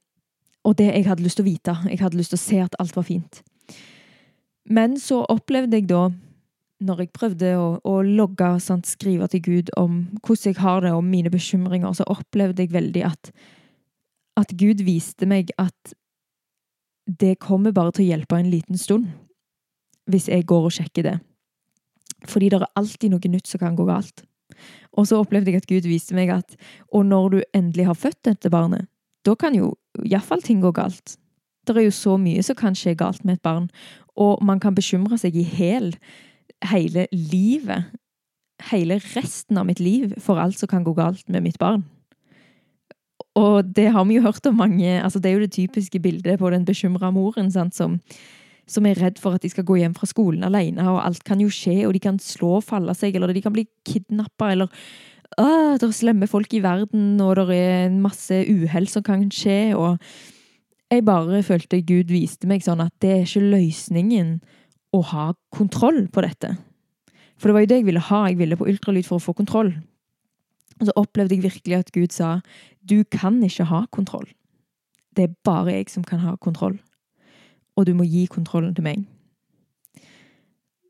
og 0.65 0.77
det 0.79 0.91
jeg 0.91 1.07
hadde 1.09 1.25
lyst 1.25 1.41
til 1.41 1.47
å 1.47 1.51
vite. 1.51 1.77
Jeg 1.89 2.01
hadde 2.03 2.19
lyst 2.21 2.35
til 2.35 2.41
å 2.41 2.45
se 2.45 2.59
at 2.65 2.77
alt 2.83 2.97
var 2.97 3.07
fint. 3.09 3.41
Men 4.69 4.99
så 5.01 5.23
opplevde 5.33 5.79
jeg 5.79 5.89
da, 5.89 6.11
når 6.81 7.03
jeg 7.03 7.13
prøvde 7.13 7.55
å, 7.61 7.65
å 7.85 7.95
logge 8.07 8.47
og 8.57 8.85
skrive 8.89 9.29
til 9.29 9.43
Gud 9.45 9.73
om 9.77 10.03
hvordan 10.25 10.53
jeg 10.55 10.61
har 10.63 10.85
det, 10.85 10.93
og 10.97 11.05
mine 11.05 11.33
bekymringer, 11.33 11.93
så 11.93 12.07
opplevde 12.09 12.65
jeg 12.65 12.73
veldig 12.73 13.05
at, 13.05 13.33
at 14.41 14.55
Gud 14.57 14.83
viste 14.87 15.29
meg 15.29 15.53
at 15.61 15.95
det 17.21 17.39
kommer 17.43 17.75
bare 17.75 17.93
til 17.93 18.07
å 18.07 18.11
hjelpe 18.13 18.39
en 18.39 18.51
liten 18.53 18.79
stund 18.79 19.11
hvis 20.11 20.29
jeg 20.31 20.47
går 20.49 20.67
og 20.67 20.75
sjekker 20.75 21.07
det. 21.07 21.19
Fordi 22.29 22.49
det 22.51 22.59
er 22.61 22.73
alltid 22.77 23.13
noe 23.13 23.31
nytt 23.31 23.49
som 23.49 23.61
kan 23.63 23.77
gå 23.79 23.87
galt. 23.89 24.25
Og 24.99 25.07
så 25.07 25.21
opplevde 25.21 25.53
jeg 25.53 25.63
at 25.63 25.69
Gud 25.71 25.87
viste 25.87 26.17
meg 26.17 26.33
at 26.35 26.57
Og 26.91 27.05
når 27.07 27.29
du 27.31 27.39
endelig 27.55 27.87
har 27.87 27.95
født 27.95 28.25
dette 28.27 28.51
barnet, 28.51 28.89
da 29.25 29.37
kan 29.39 29.55
jo 29.55 29.77
iallfall 30.03 30.43
ting 30.43 30.61
gå 30.61 30.73
galt. 30.73 31.17
Det 31.67 31.77
er 31.77 31.87
jo 31.87 31.95
så 31.95 32.17
mye 32.19 32.43
som 32.43 32.57
kan 32.57 32.75
skje 32.75 32.97
galt 32.99 33.25
med 33.25 33.39
et 33.39 33.43
barn, 33.43 33.69
og 34.17 34.43
man 34.43 34.61
kan 34.61 34.75
bekymre 34.75 35.19
seg 35.21 35.37
i 35.37 35.45
hel 35.45 35.93
hele 36.73 37.07
livet. 37.13 37.91
Hele 38.71 38.99
resten 39.15 39.59
av 39.59 39.67
mitt 39.69 39.81
liv 39.81 40.13
for 40.21 40.41
alt 40.41 40.59
som 40.59 40.69
kan 40.69 40.85
gå 40.85 40.95
galt 40.99 41.29
med 41.29 41.43
mitt 41.47 41.59
barn. 41.59 41.85
Og 43.39 43.65
det 43.77 43.91
har 43.95 44.05
vi 44.05 44.19
jo 44.19 44.27
hørt 44.27 44.47
om 44.49 44.59
mange 44.59 44.99
altså 44.99 45.21
Det 45.23 45.31
er 45.31 45.39
jo 45.39 45.47
det 45.47 45.55
typiske 45.55 46.01
bildet 46.03 46.39
på 46.39 46.51
den 46.51 46.65
bekymra 46.67 47.13
moren 47.15 47.51
sant, 47.51 47.75
som 47.75 48.01
som 48.71 48.87
er 48.87 48.99
redd 49.03 49.19
for 49.19 49.35
at 49.35 49.43
de 49.43 49.51
skal 49.51 49.67
gå 49.67 49.81
hjem 49.81 49.97
fra 49.97 50.07
skolen 50.07 50.47
alene, 50.47 50.85
og 50.87 51.01
alt 51.03 51.25
kan 51.27 51.41
jo 51.43 51.51
skje, 51.51 51.89
og 51.89 51.95
de 51.97 52.03
kan 52.03 52.21
slå 52.23 52.61
og 52.61 52.67
falle 52.69 52.95
seg, 52.95 53.17
eller 53.17 53.33
de 53.35 53.43
kan 53.43 53.55
bli 53.55 53.67
kidnappa, 53.89 54.53
eller 54.55 54.71
det 55.35 55.87
er 55.87 55.95
slemme 55.95 56.29
folk 56.31 56.55
i 56.55 56.63
verden, 56.63 57.21
og 57.23 57.37
det 57.39 57.57
er 57.57 57.91
masse 57.91 58.35
uhell 58.51 58.89
som 58.91 59.03
kan 59.07 59.29
skje, 59.35 59.75
og 59.75 59.99
jeg 60.91 61.05
bare 61.07 61.43
følte 61.47 61.83
Gud 61.87 62.11
viste 62.11 62.47
meg 62.51 62.65
sånn 62.67 62.83
at 62.83 62.95
det 63.03 63.11
er 63.11 63.27
ikke 63.27 63.47
løsningen 63.53 64.39
å 64.93 65.01
ha 65.13 65.31
kontroll 65.55 66.07
på 66.13 66.25
dette. 66.27 66.55
For 67.39 67.49
det 67.49 67.57
var 67.57 67.65
jo 67.65 67.71
det 67.71 67.81
jeg 67.81 67.89
ville 67.89 68.09
ha, 68.11 68.25
jeg 68.29 68.41
ville 68.41 68.59
på 68.59 68.69
ultralyd 68.69 69.07
for 69.07 69.21
å 69.21 69.25
få 69.25 69.37
kontroll. 69.39 69.73
Og 70.81 70.89
så 70.89 70.97
opplevde 70.97 71.37
jeg 71.37 71.47
virkelig 71.47 71.79
at 71.79 71.93
Gud 71.95 72.13
sa 72.13 72.39
du 72.81 73.03
kan 73.05 73.39
ikke 73.45 73.69
ha 73.71 73.85
kontroll. 73.93 74.29
Det 75.17 75.27
er 75.27 75.41
bare 75.45 75.77
jeg 75.77 75.91
som 75.93 76.05
kan 76.07 76.23
ha 76.25 76.37
kontroll 76.41 76.79
og 77.81 77.89
du 77.89 77.95
må 77.97 78.07
gi 78.09 78.27
kontrollen 78.31 78.75
til 78.77 78.85
meg. 78.85 79.05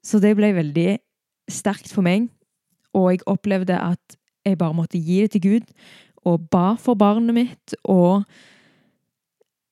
Så 0.02 0.20
det 0.22 0.34
ble 0.36 0.52
veldig 0.56 0.90
sterkt 1.50 1.92
for 1.92 2.04
meg, 2.06 2.28
og 2.96 3.12
jeg 3.12 3.26
opplevde 3.30 3.76
at 3.78 4.16
jeg 4.46 4.58
bare 4.58 4.74
måtte 4.74 4.98
gi 4.98 5.20
det 5.22 5.34
til 5.34 5.44
Gud, 5.44 5.74
og 6.26 6.48
ba 6.52 6.74
for 6.80 6.98
barnet 6.98 7.36
mitt, 7.36 7.76
og 7.84 8.24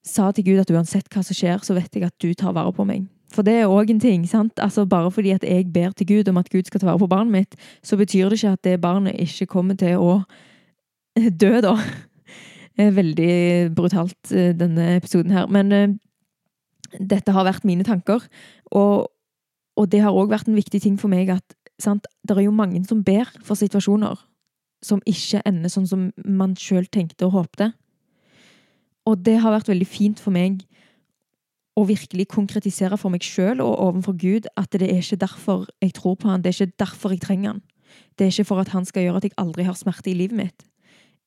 sa 0.06 0.30
til 0.32 0.46
Gud 0.46 0.62
at 0.62 0.70
uansett 0.72 1.08
hva 1.12 1.24
som 1.24 1.36
skjer, 1.36 1.64
så 1.64 1.76
vet 1.76 1.96
jeg 1.96 2.06
at 2.06 2.16
du 2.22 2.30
tar 2.32 2.54
vare 2.56 2.72
på 2.72 2.86
meg. 2.88 3.08
For 3.32 3.44
det 3.44 3.54
er 3.60 3.68
òg 3.70 3.90
en 3.92 4.00
ting. 4.00 4.24
sant? 4.28 4.58
Altså 4.58 4.86
Bare 4.88 5.10
fordi 5.10 5.30
at 5.30 5.44
jeg 5.44 5.72
ber 5.72 5.90
til 5.92 6.06
Gud 6.06 6.28
om 6.28 6.36
at 6.36 6.50
Gud 6.50 6.62
skal 6.66 6.80
ta 6.80 6.86
vare 6.86 6.98
på 6.98 7.10
barnet 7.10 7.32
mitt, 7.32 7.56
så 7.82 7.96
betyr 7.96 8.28
det 8.28 8.38
ikke 8.38 8.52
at 8.52 8.64
det 8.64 8.80
barnet 8.80 9.20
ikke 9.20 9.46
kommer 9.46 9.74
til 9.76 9.96
å 10.00 10.22
dø, 11.42 11.60
da. 11.60 11.76
Veldig 12.78 13.74
brutalt, 13.74 14.32
eh, 14.32 14.54
denne 14.54 14.96
episoden 14.96 15.34
her. 15.34 15.46
Men 15.46 15.72
eh, 15.72 15.88
dette 16.98 17.32
har 17.32 17.44
vært 17.44 17.66
mine 17.68 17.84
tanker. 17.84 18.22
Og, 18.70 19.10
og 19.76 19.90
det 19.90 20.00
har 20.00 20.14
òg 20.14 20.30
vært 20.30 20.48
en 20.48 20.56
viktig 20.56 20.80
ting 20.82 20.96
for 21.00 21.10
meg 21.10 21.28
at 21.34 21.56
sant, 21.78 22.06
det 22.26 22.36
er 22.36 22.46
jo 22.46 22.54
mange 22.54 22.80
som 22.86 23.02
ber 23.04 23.28
for 23.44 23.58
situasjoner 23.58 24.16
som 24.84 25.02
ikke 25.10 25.42
ender 25.48 25.70
sånn 25.72 25.88
som 25.90 26.08
man 26.24 26.54
sjøl 26.58 26.86
tenkte 26.86 27.26
og 27.26 27.34
håpte. 27.34 27.72
Og 29.08 29.18
det 29.24 29.38
har 29.42 29.54
vært 29.54 29.70
veldig 29.70 29.88
fint 29.88 30.20
for 30.22 30.34
meg 30.34 30.62
å 31.78 31.84
virkelig 31.86 32.26
konkretisere 32.32 32.98
for 32.98 33.14
meg 33.14 33.22
sjøl 33.22 33.62
og 33.62 33.76
overfor 33.78 34.16
Gud 34.18 34.48
at 34.58 34.72
det 34.74 34.88
er 34.88 34.98
ikke 34.98 35.20
derfor 35.22 35.68
jeg 35.84 35.94
tror 35.98 36.16
på 36.18 36.30
han, 36.30 36.42
det 36.42 36.50
er 36.50 36.64
ikke 36.64 36.80
derfor 36.82 37.14
jeg 37.14 37.22
trenger 37.22 37.54
han. 37.54 37.60
Det 38.18 38.26
er 38.26 38.32
ikke 38.32 38.48
for 38.50 38.62
at 38.62 38.72
han 38.74 38.88
skal 38.88 39.06
gjøre 39.06 39.22
at 39.22 39.28
jeg 39.28 39.36
aldri 39.38 39.66
har 39.68 39.78
smerte 39.78 40.10
i 40.10 40.16
livet 40.18 40.36
mitt. 40.38 40.66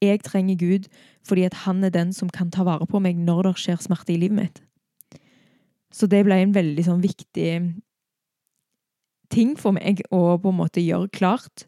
Jeg 0.01 0.23
trenger 0.25 0.57
Gud 0.59 0.89
fordi 1.27 1.45
at 1.47 1.61
han 1.63 1.83
er 1.85 1.93
den 1.93 2.11
som 2.13 2.29
kan 2.29 2.51
ta 2.51 2.65
vare 2.67 2.87
på 2.89 2.99
meg 2.99 3.19
når 3.21 3.47
det 3.47 3.55
skjer 3.63 3.79
smerte 3.81 4.13
i 4.13 4.19
livet 4.19 4.37
mitt. 4.37 4.61
Så 5.93 6.07
det 6.07 6.23
ble 6.25 6.39
en 6.41 6.55
veldig 6.55 6.85
sånn 6.87 7.03
viktig 7.03 7.49
ting 9.31 9.55
for 9.59 9.75
meg 9.75 10.03
å 10.11 10.37
på 10.41 10.51
en 10.51 10.59
måte 10.59 10.83
gjøre 10.83 11.11
klart 11.15 11.65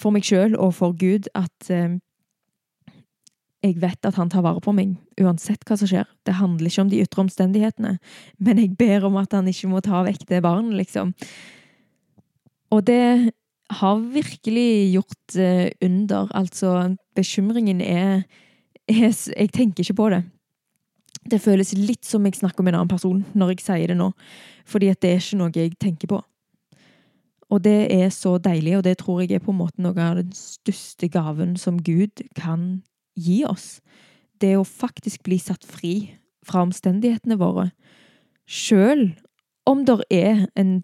for 0.00 0.14
meg 0.14 0.24
sjøl 0.26 0.56
og 0.56 0.74
for 0.76 0.96
Gud 0.96 1.28
at, 1.36 1.70
eh, 1.70 1.98
jeg 3.62 3.78
vet 3.82 4.08
at 4.08 4.16
han 4.18 4.30
tar 4.30 4.42
vare 4.42 4.60
på 4.62 4.74
meg, 4.74 4.96
uansett 5.22 5.62
hva 5.68 5.76
som 5.78 5.88
skjer. 5.90 6.08
Det 6.26 6.34
handler 6.34 6.66
ikke 6.66 6.82
om 6.82 6.90
de 6.90 7.02
ytre 7.04 7.22
omstendighetene, 7.22 7.92
men 8.42 8.58
jeg 8.58 8.74
ber 8.78 9.06
om 9.06 9.20
at 9.20 9.36
han 9.36 9.48
ikke 9.50 9.70
må 9.70 9.82
ta 9.84 10.02
vekk 10.06 10.26
det 10.30 10.42
barnet, 10.42 10.74
liksom. 10.80 11.12
Og 12.72 12.82
det 12.88 13.30
har 13.72 14.04
virkelig 14.12 14.92
gjort 14.92 15.36
eh, 15.38 15.70
under. 15.84 16.28
Altså, 16.34 16.96
bekymringen 17.16 17.80
er, 17.80 18.22
er 18.88 19.12
Jeg 19.36 19.52
tenker 19.52 19.84
ikke 19.84 20.00
på 20.00 20.10
det. 20.10 20.22
Det 21.30 21.40
føles 21.40 21.72
litt 21.78 22.04
som 22.04 22.24
jeg 22.26 22.34
snakker 22.34 22.64
med 22.64 22.74
en 22.74 22.80
annen 22.80 22.90
person 22.90 23.24
når 23.34 23.54
jeg 23.54 23.62
sier 23.62 23.92
det 23.92 23.96
nå, 23.96 24.10
fordi 24.66 24.88
at 24.90 25.00
det 25.02 25.10
er 25.12 25.20
ikke 25.22 25.38
noe 25.38 25.54
jeg 25.54 25.78
tenker 25.78 26.10
på. 26.10 26.18
Og 27.52 27.60
det 27.62 27.92
er 27.92 28.08
så 28.10 28.38
deilig, 28.38 28.78
og 28.78 28.84
det 28.84 28.96
tror 28.98 29.20
jeg 29.20 29.36
er 29.36 29.44
på 29.44 29.52
en 29.52 29.60
måte 29.60 29.82
noe 29.84 29.94
av 30.00 30.16
den 30.18 30.32
største 30.34 31.08
gaven 31.12 31.54
som 31.60 31.78
Gud 31.78 32.24
kan 32.34 32.82
gi 33.18 33.42
oss. 33.48 33.80
Det 34.40 34.56
å 34.58 34.66
faktisk 34.66 35.22
bli 35.26 35.38
satt 35.38 35.64
fri 35.64 36.18
fra 36.46 36.64
omstendighetene 36.66 37.38
våre. 37.38 37.70
Sjøl 38.46 39.12
om 39.66 39.84
det 39.86 40.00
er 40.10 40.46
en 40.58 40.80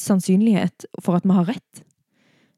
sannsynlighet 0.00 0.86
for 1.00 1.16
at 1.16 1.24
vi 1.24 1.36
har 1.36 1.48
rett. 1.48 1.84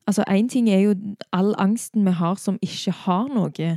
Altså, 0.06 0.24
én 0.26 0.48
ting 0.50 0.68
er 0.70 0.80
jo 0.82 0.94
all 1.32 1.54
angsten 1.62 2.04
vi 2.06 2.14
har 2.18 2.34
som 2.34 2.58
ikke 2.62 2.94
har 3.04 3.28
noe 3.30 3.76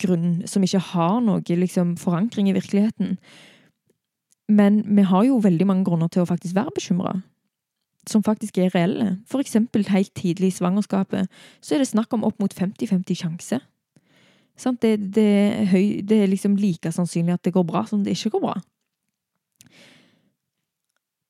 grunn, 0.00 0.46
som 0.48 0.64
ikke 0.64 0.80
har 0.94 1.20
noe 1.20 1.44
liksom, 1.44 1.96
forankring 2.00 2.48
i 2.48 2.56
virkeligheten. 2.56 3.18
Men 4.48 4.96
vi 4.96 5.02
har 5.02 5.24
jo 5.24 5.40
veldig 5.44 5.66
mange 5.66 5.84
grunner 5.84 6.08
til 6.08 6.24
å 6.24 6.28
faktisk 6.28 6.56
være 6.56 6.72
bekymra. 6.76 7.14
Som 8.08 8.24
faktisk 8.24 8.58
er 8.58 8.72
reelle. 8.74 9.18
For 9.28 9.40
eksempel 9.40 9.86
helt 9.88 10.12
tidlig 10.16 10.52
i 10.52 10.56
svangerskapet 10.58 11.28
så 11.60 11.74
er 11.74 11.80
det 11.80 11.92
snakk 11.92 12.12
om 12.12 12.24
opp 12.24 12.40
mot 12.40 12.52
50-50 12.52 13.20
sjanse. 13.20 13.60
Det, 14.54 15.14
det, 15.14 15.24
er 15.24 15.64
høy, 15.66 16.00
det, 16.06 16.22
er 16.22 16.30
liksom 16.30 16.56
like 16.56 16.92
sannsynlig 16.92 17.34
at 17.34 17.44
det 17.44 17.54
går 17.56 17.64
bra 17.66 17.84
som 17.86 18.04
det 18.04 18.14
ikke 18.14 18.36
går 18.36 18.44
bra. 18.44 18.54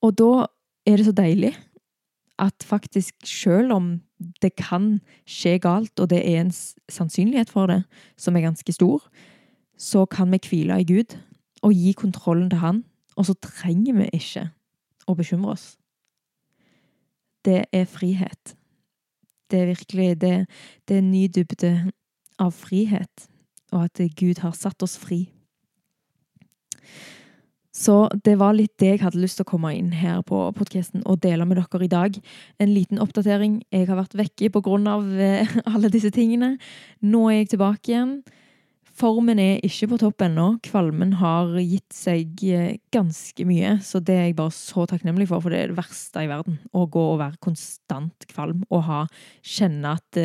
Og 0.04 0.12
da 0.18 0.46
er 0.84 1.00
det 1.00 1.06
så 1.06 1.14
deilig 1.16 1.54
at 2.38 2.66
faktisk 2.66 3.14
selv 3.24 3.72
om 3.72 3.86
det 4.42 4.56
kan 4.56 4.98
skje 5.28 5.58
galt, 5.58 6.00
og 6.00 6.10
det 6.10 6.20
er 6.20 6.40
en 6.40 6.52
sannsynlighet 6.90 7.50
for 7.50 7.70
det 7.70 7.84
som 8.16 8.36
er 8.36 8.44
ganske 8.44 8.72
stor, 8.72 9.00
så 9.78 10.04
kan 10.06 10.32
vi 10.32 10.42
hvile 10.48 10.80
i 10.80 10.84
Gud 10.84 11.16
og 11.62 11.72
gi 11.72 11.92
kontrollen 11.92 12.50
til 12.50 12.58
Han, 12.58 12.84
og 13.16 13.26
så 13.26 13.34
trenger 13.40 13.94
vi 13.94 14.10
ikke 14.12 14.48
å 15.08 15.14
bekymre 15.14 15.54
oss. 15.54 15.76
Det 17.44 17.64
er 17.72 17.84
frihet. 17.84 18.56
Det 19.50 19.60
er 19.60 19.66
virkelig 19.72 20.20
det, 20.20 20.36
det 20.88 20.96
er 20.96 21.04
ny 21.04 21.26
dybde 21.28 21.92
av 22.42 22.54
frihet, 22.56 23.28
og 23.72 23.86
at 23.86 24.02
Gud 24.18 24.42
har 24.44 24.54
satt 24.58 24.82
oss 24.86 24.96
fri. 25.00 25.24
Så 27.74 28.04
det 28.22 28.36
var 28.38 28.54
litt 28.54 28.76
det 28.78 28.92
jeg 28.92 29.02
hadde 29.02 29.18
lyst 29.18 29.40
til 29.40 29.46
å 29.48 29.50
komme 29.50 29.72
inn 29.74 29.90
her 29.98 30.20
på 30.26 30.38
podkasten 30.54 31.02
og 31.10 31.18
dele 31.24 31.42
med 31.48 31.58
dere 31.58 31.82
i 31.82 31.90
dag. 31.90 32.16
En 32.62 32.70
liten 32.70 33.00
oppdatering. 33.02 33.58
Jeg 33.74 33.88
har 33.88 33.98
vært 33.98 34.14
vekke 34.14 34.52
pga. 34.54 34.94
Eh, 35.18 35.56
alle 35.72 35.90
disse 35.90 36.12
tingene. 36.14 36.54
Nå 37.02 37.26
er 37.32 37.40
jeg 37.40 37.56
tilbake 37.56 37.90
igjen. 37.90 38.14
Formen 38.94 39.40
er 39.42 39.58
ikke 39.66 39.88
på 39.90 39.98
topp 40.04 40.22
ennå. 40.22 40.46
Kvalmen 40.62 41.16
har 41.18 41.50
gitt 41.58 41.90
seg 41.98 42.44
eh, 42.46 42.76
ganske 42.94 43.48
mye, 43.48 43.74
så 43.82 43.98
det 43.98 44.20
er 44.20 44.28
jeg 44.28 44.38
bare 44.38 44.54
så 44.54 44.86
takknemlig 44.86 45.26
for, 45.32 45.42
for 45.42 45.50
det 45.50 45.64
er 45.64 45.74
det 45.74 45.80
verste 45.80 46.22
i 46.22 46.30
verden. 46.30 46.60
Å 46.70 46.86
gå 46.86 47.04
og 47.16 47.18
være 47.24 47.42
konstant 47.42 48.28
kvalm 48.30 48.62
og 48.70 48.86
ha, 48.86 49.02
kjenne 49.42 49.96
at 49.98 50.22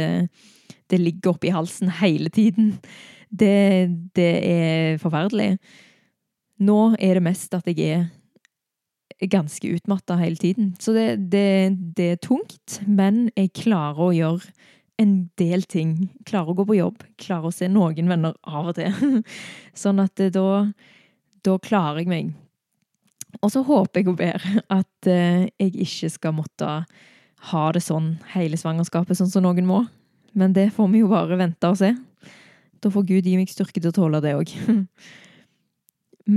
det, 0.90 1.00
eh, 1.00 1.04
ligger 1.04 1.34
oppi 1.34 1.54
halsen 1.54 1.92
hele 2.02 2.30
tiden. 2.30 2.78
Det, 3.30 3.90
det 4.16 4.32
er 4.46 4.98
forferdelig. 5.02 5.58
Nå 6.60 6.96
er 7.00 7.20
det 7.20 7.24
mest 7.24 7.54
at 7.56 7.68
jeg 7.70 8.10
er 9.20 9.30
ganske 9.32 9.68
utmatta 9.76 10.18
hele 10.20 10.36
tiden. 10.36 10.76
Så 10.80 10.94
det, 10.94 11.32
det, 11.32 11.78
det, 11.96 12.12
er 12.12 12.22
tungt, 12.24 12.82
men 12.88 13.30
jeg 13.36 13.54
klarer 13.54 14.10
å 14.10 14.16
gjøre 14.16 14.52
en 15.00 15.30
del 15.40 15.64
ting. 15.64 16.10
Klarer 16.28 16.52
å 16.52 16.60
gå 16.60 16.66
på 16.68 16.80
jobb, 16.80 17.04
klarer 17.22 17.50
å 17.50 17.56
se 17.56 17.70
noen 17.72 18.12
venner 18.12 18.36
av 18.44 18.72
og 18.72 18.80
til. 18.80 19.24
Sånn 19.82 20.02
at 20.04 20.20
da, 20.36 20.50
da 21.46 21.58
klarer 21.64 22.04
jeg 22.04 22.12
meg. 22.12 22.34
Og 23.44 23.54
så 23.54 23.62
håper 23.64 24.02
jeg 24.02 24.10
og 24.10 24.18
ber 24.20 24.44
at 24.74 25.08
eh, 25.08 25.48
jeg 25.62 25.76
ikke 25.86 26.10
skal 26.12 26.36
måtte 26.36 26.70
ha 27.50 27.64
det 27.72 27.82
sånn 27.86 28.16
hele 28.34 28.58
svangerskapet, 28.60 29.16
sånn 29.16 29.30
som 29.32 29.46
noen 29.46 29.68
må. 29.68 29.84
Men 30.38 30.54
det 30.54 30.70
får 30.76 30.92
vi 30.94 31.04
jo 31.04 31.10
bare 31.12 31.40
vente 31.40 31.70
og 31.70 31.80
se. 31.80 31.94
Da 32.80 32.92
får 32.94 33.08
Gud 33.08 33.28
gi 33.28 33.38
meg 33.40 33.50
styrke 33.52 33.82
til 33.82 33.92
å 33.92 33.96
tåle 33.96 34.22
det 34.24 34.36
òg. 34.38 34.54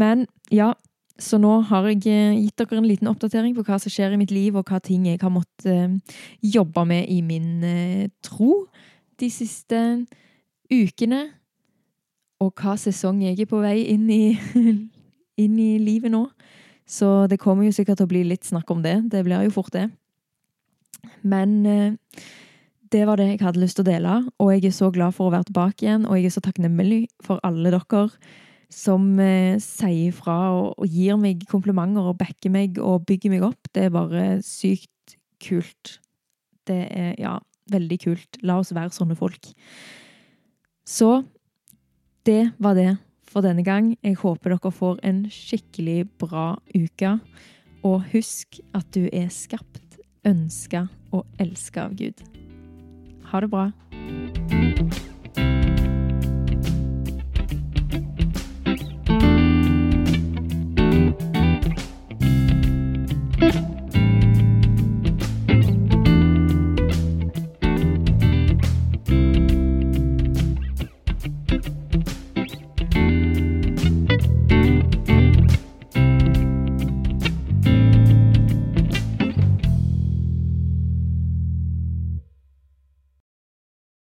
Men 0.02 0.24
ja, 0.52 0.72
så 1.20 1.38
nå 1.38 1.58
har 1.68 1.86
jeg 1.90 2.06
eh, 2.10 2.38
gitt 2.40 2.58
dere 2.58 2.80
en 2.80 2.88
liten 2.88 3.10
oppdatering 3.10 3.54
på 3.56 3.64
hva 3.66 3.78
som 3.80 3.92
skjer 3.92 4.14
i 4.14 4.18
mitt 4.20 4.32
liv, 4.34 4.56
og 4.56 4.66
hva 4.70 4.80
ting 4.82 5.06
jeg 5.06 5.20
har 5.22 5.32
måttet 5.32 5.68
uh, 5.68 6.16
jobbe 6.42 6.86
med 6.88 7.06
i 7.12 7.20
min 7.24 7.62
uh, 7.62 8.08
tro 8.24 8.64
de 9.20 9.28
siste 9.30 9.78
ukene. 10.72 11.26
Og 12.42 12.50
hva 12.58 12.74
sesong 12.80 13.20
jeg 13.22 13.38
er 13.38 13.50
på 13.50 13.60
vei 13.62 13.84
inn 13.92 14.08
i, 14.10 14.34
inn 15.44 15.58
i 15.62 15.72
livet 15.78 16.10
nå. 16.14 16.24
Så 16.88 17.28
det 17.30 17.38
kommer 17.40 17.68
jo 17.68 17.74
sikkert 17.76 18.00
til 18.00 18.08
å 18.08 18.10
bli 18.10 18.24
litt 18.26 18.48
snakk 18.48 18.70
om 18.74 18.82
det. 18.82 18.96
Det 19.12 19.22
blir 19.22 19.44
jo 19.46 19.54
fort 19.54 19.70
det. 19.76 19.86
Men 21.22 21.54
det 22.92 23.06
var 23.08 23.16
det 23.16 23.28
jeg 23.30 23.42
hadde 23.42 23.62
lyst 23.62 23.78
til 23.78 23.86
å 23.86 23.90
dele, 23.90 24.14
og 24.42 24.52
jeg 24.52 24.66
er 24.68 24.74
så 24.76 24.90
glad 24.92 25.14
for 25.16 25.28
å 25.28 25.34
være 25.34 25.48
tilbake 25.48 25.86
igjen, 25.86 26.06
og 26.06 26.18
jeg 26.18 26.28
er 26.28 26.34
så 26.34 26.42
takknemlig 26.44 27.02
for 27.24 27.40
alle 27.46 27.72
dere 27.72 28.08
som 28.72 29.04
eh, 29.20 29.58
sier 29.60 30.08
ifra 30.10 30.36
og, 30.56 30.68
og, 30.78 30.86
gir 30.88 31.18
meg 31.20 31.44
komplimenter 31.50 32.08
og 32.08 32.18
backer 32.20 32.52
meg 32.52 32.80
og 32.80 33.04
bygger 33.08 33.34
meg 33.34 33.46
opp. 33.46 33.68
Det 33.72 33.86
er 33.86 33.94
bare 33.94 34.26
sykt 34.46 35.16
kult. 35.42 35.98
Det 36.68 36.80
er, 36.88 37.14
ja, 37.20 37.36
veldig 37.72 37.98
kult. 38.00 38.40
La 38.46 38.58
oss 38.62 38.72
være 38.74 38.94
sånne 38.94 39.16
folk. 39.18 39.52
Så 40.88 41.22
det 42.26 42.52
var 42.62 42.78
det 42.78 42.94
for 43.28 43.44
denne 43.44 43.64
gang. 43.66 43.94
Jeg 44.04 44.20
håper 44.22 44.54
dere 44.54 44.72
får 44.72 45.02
en 45.06 45.24
skikkelig 45.32 46.06
bra 46.22 46.54
uke. 46.74 47.16
Og 47.82 48.04
husk 48.12 48.60
at 48.78 48.86
du 48.94 49.08
er 49.10 49.28
skapt, 49.34 49.98
ønska 50.28 50.86
og 51.12 51.26
elska 51.42 51.90
av 51.90 51.98
Gud. 51.98 52.22
Ha 53.32 53.40
det 53.40 53.48
bra. 53.48 53.72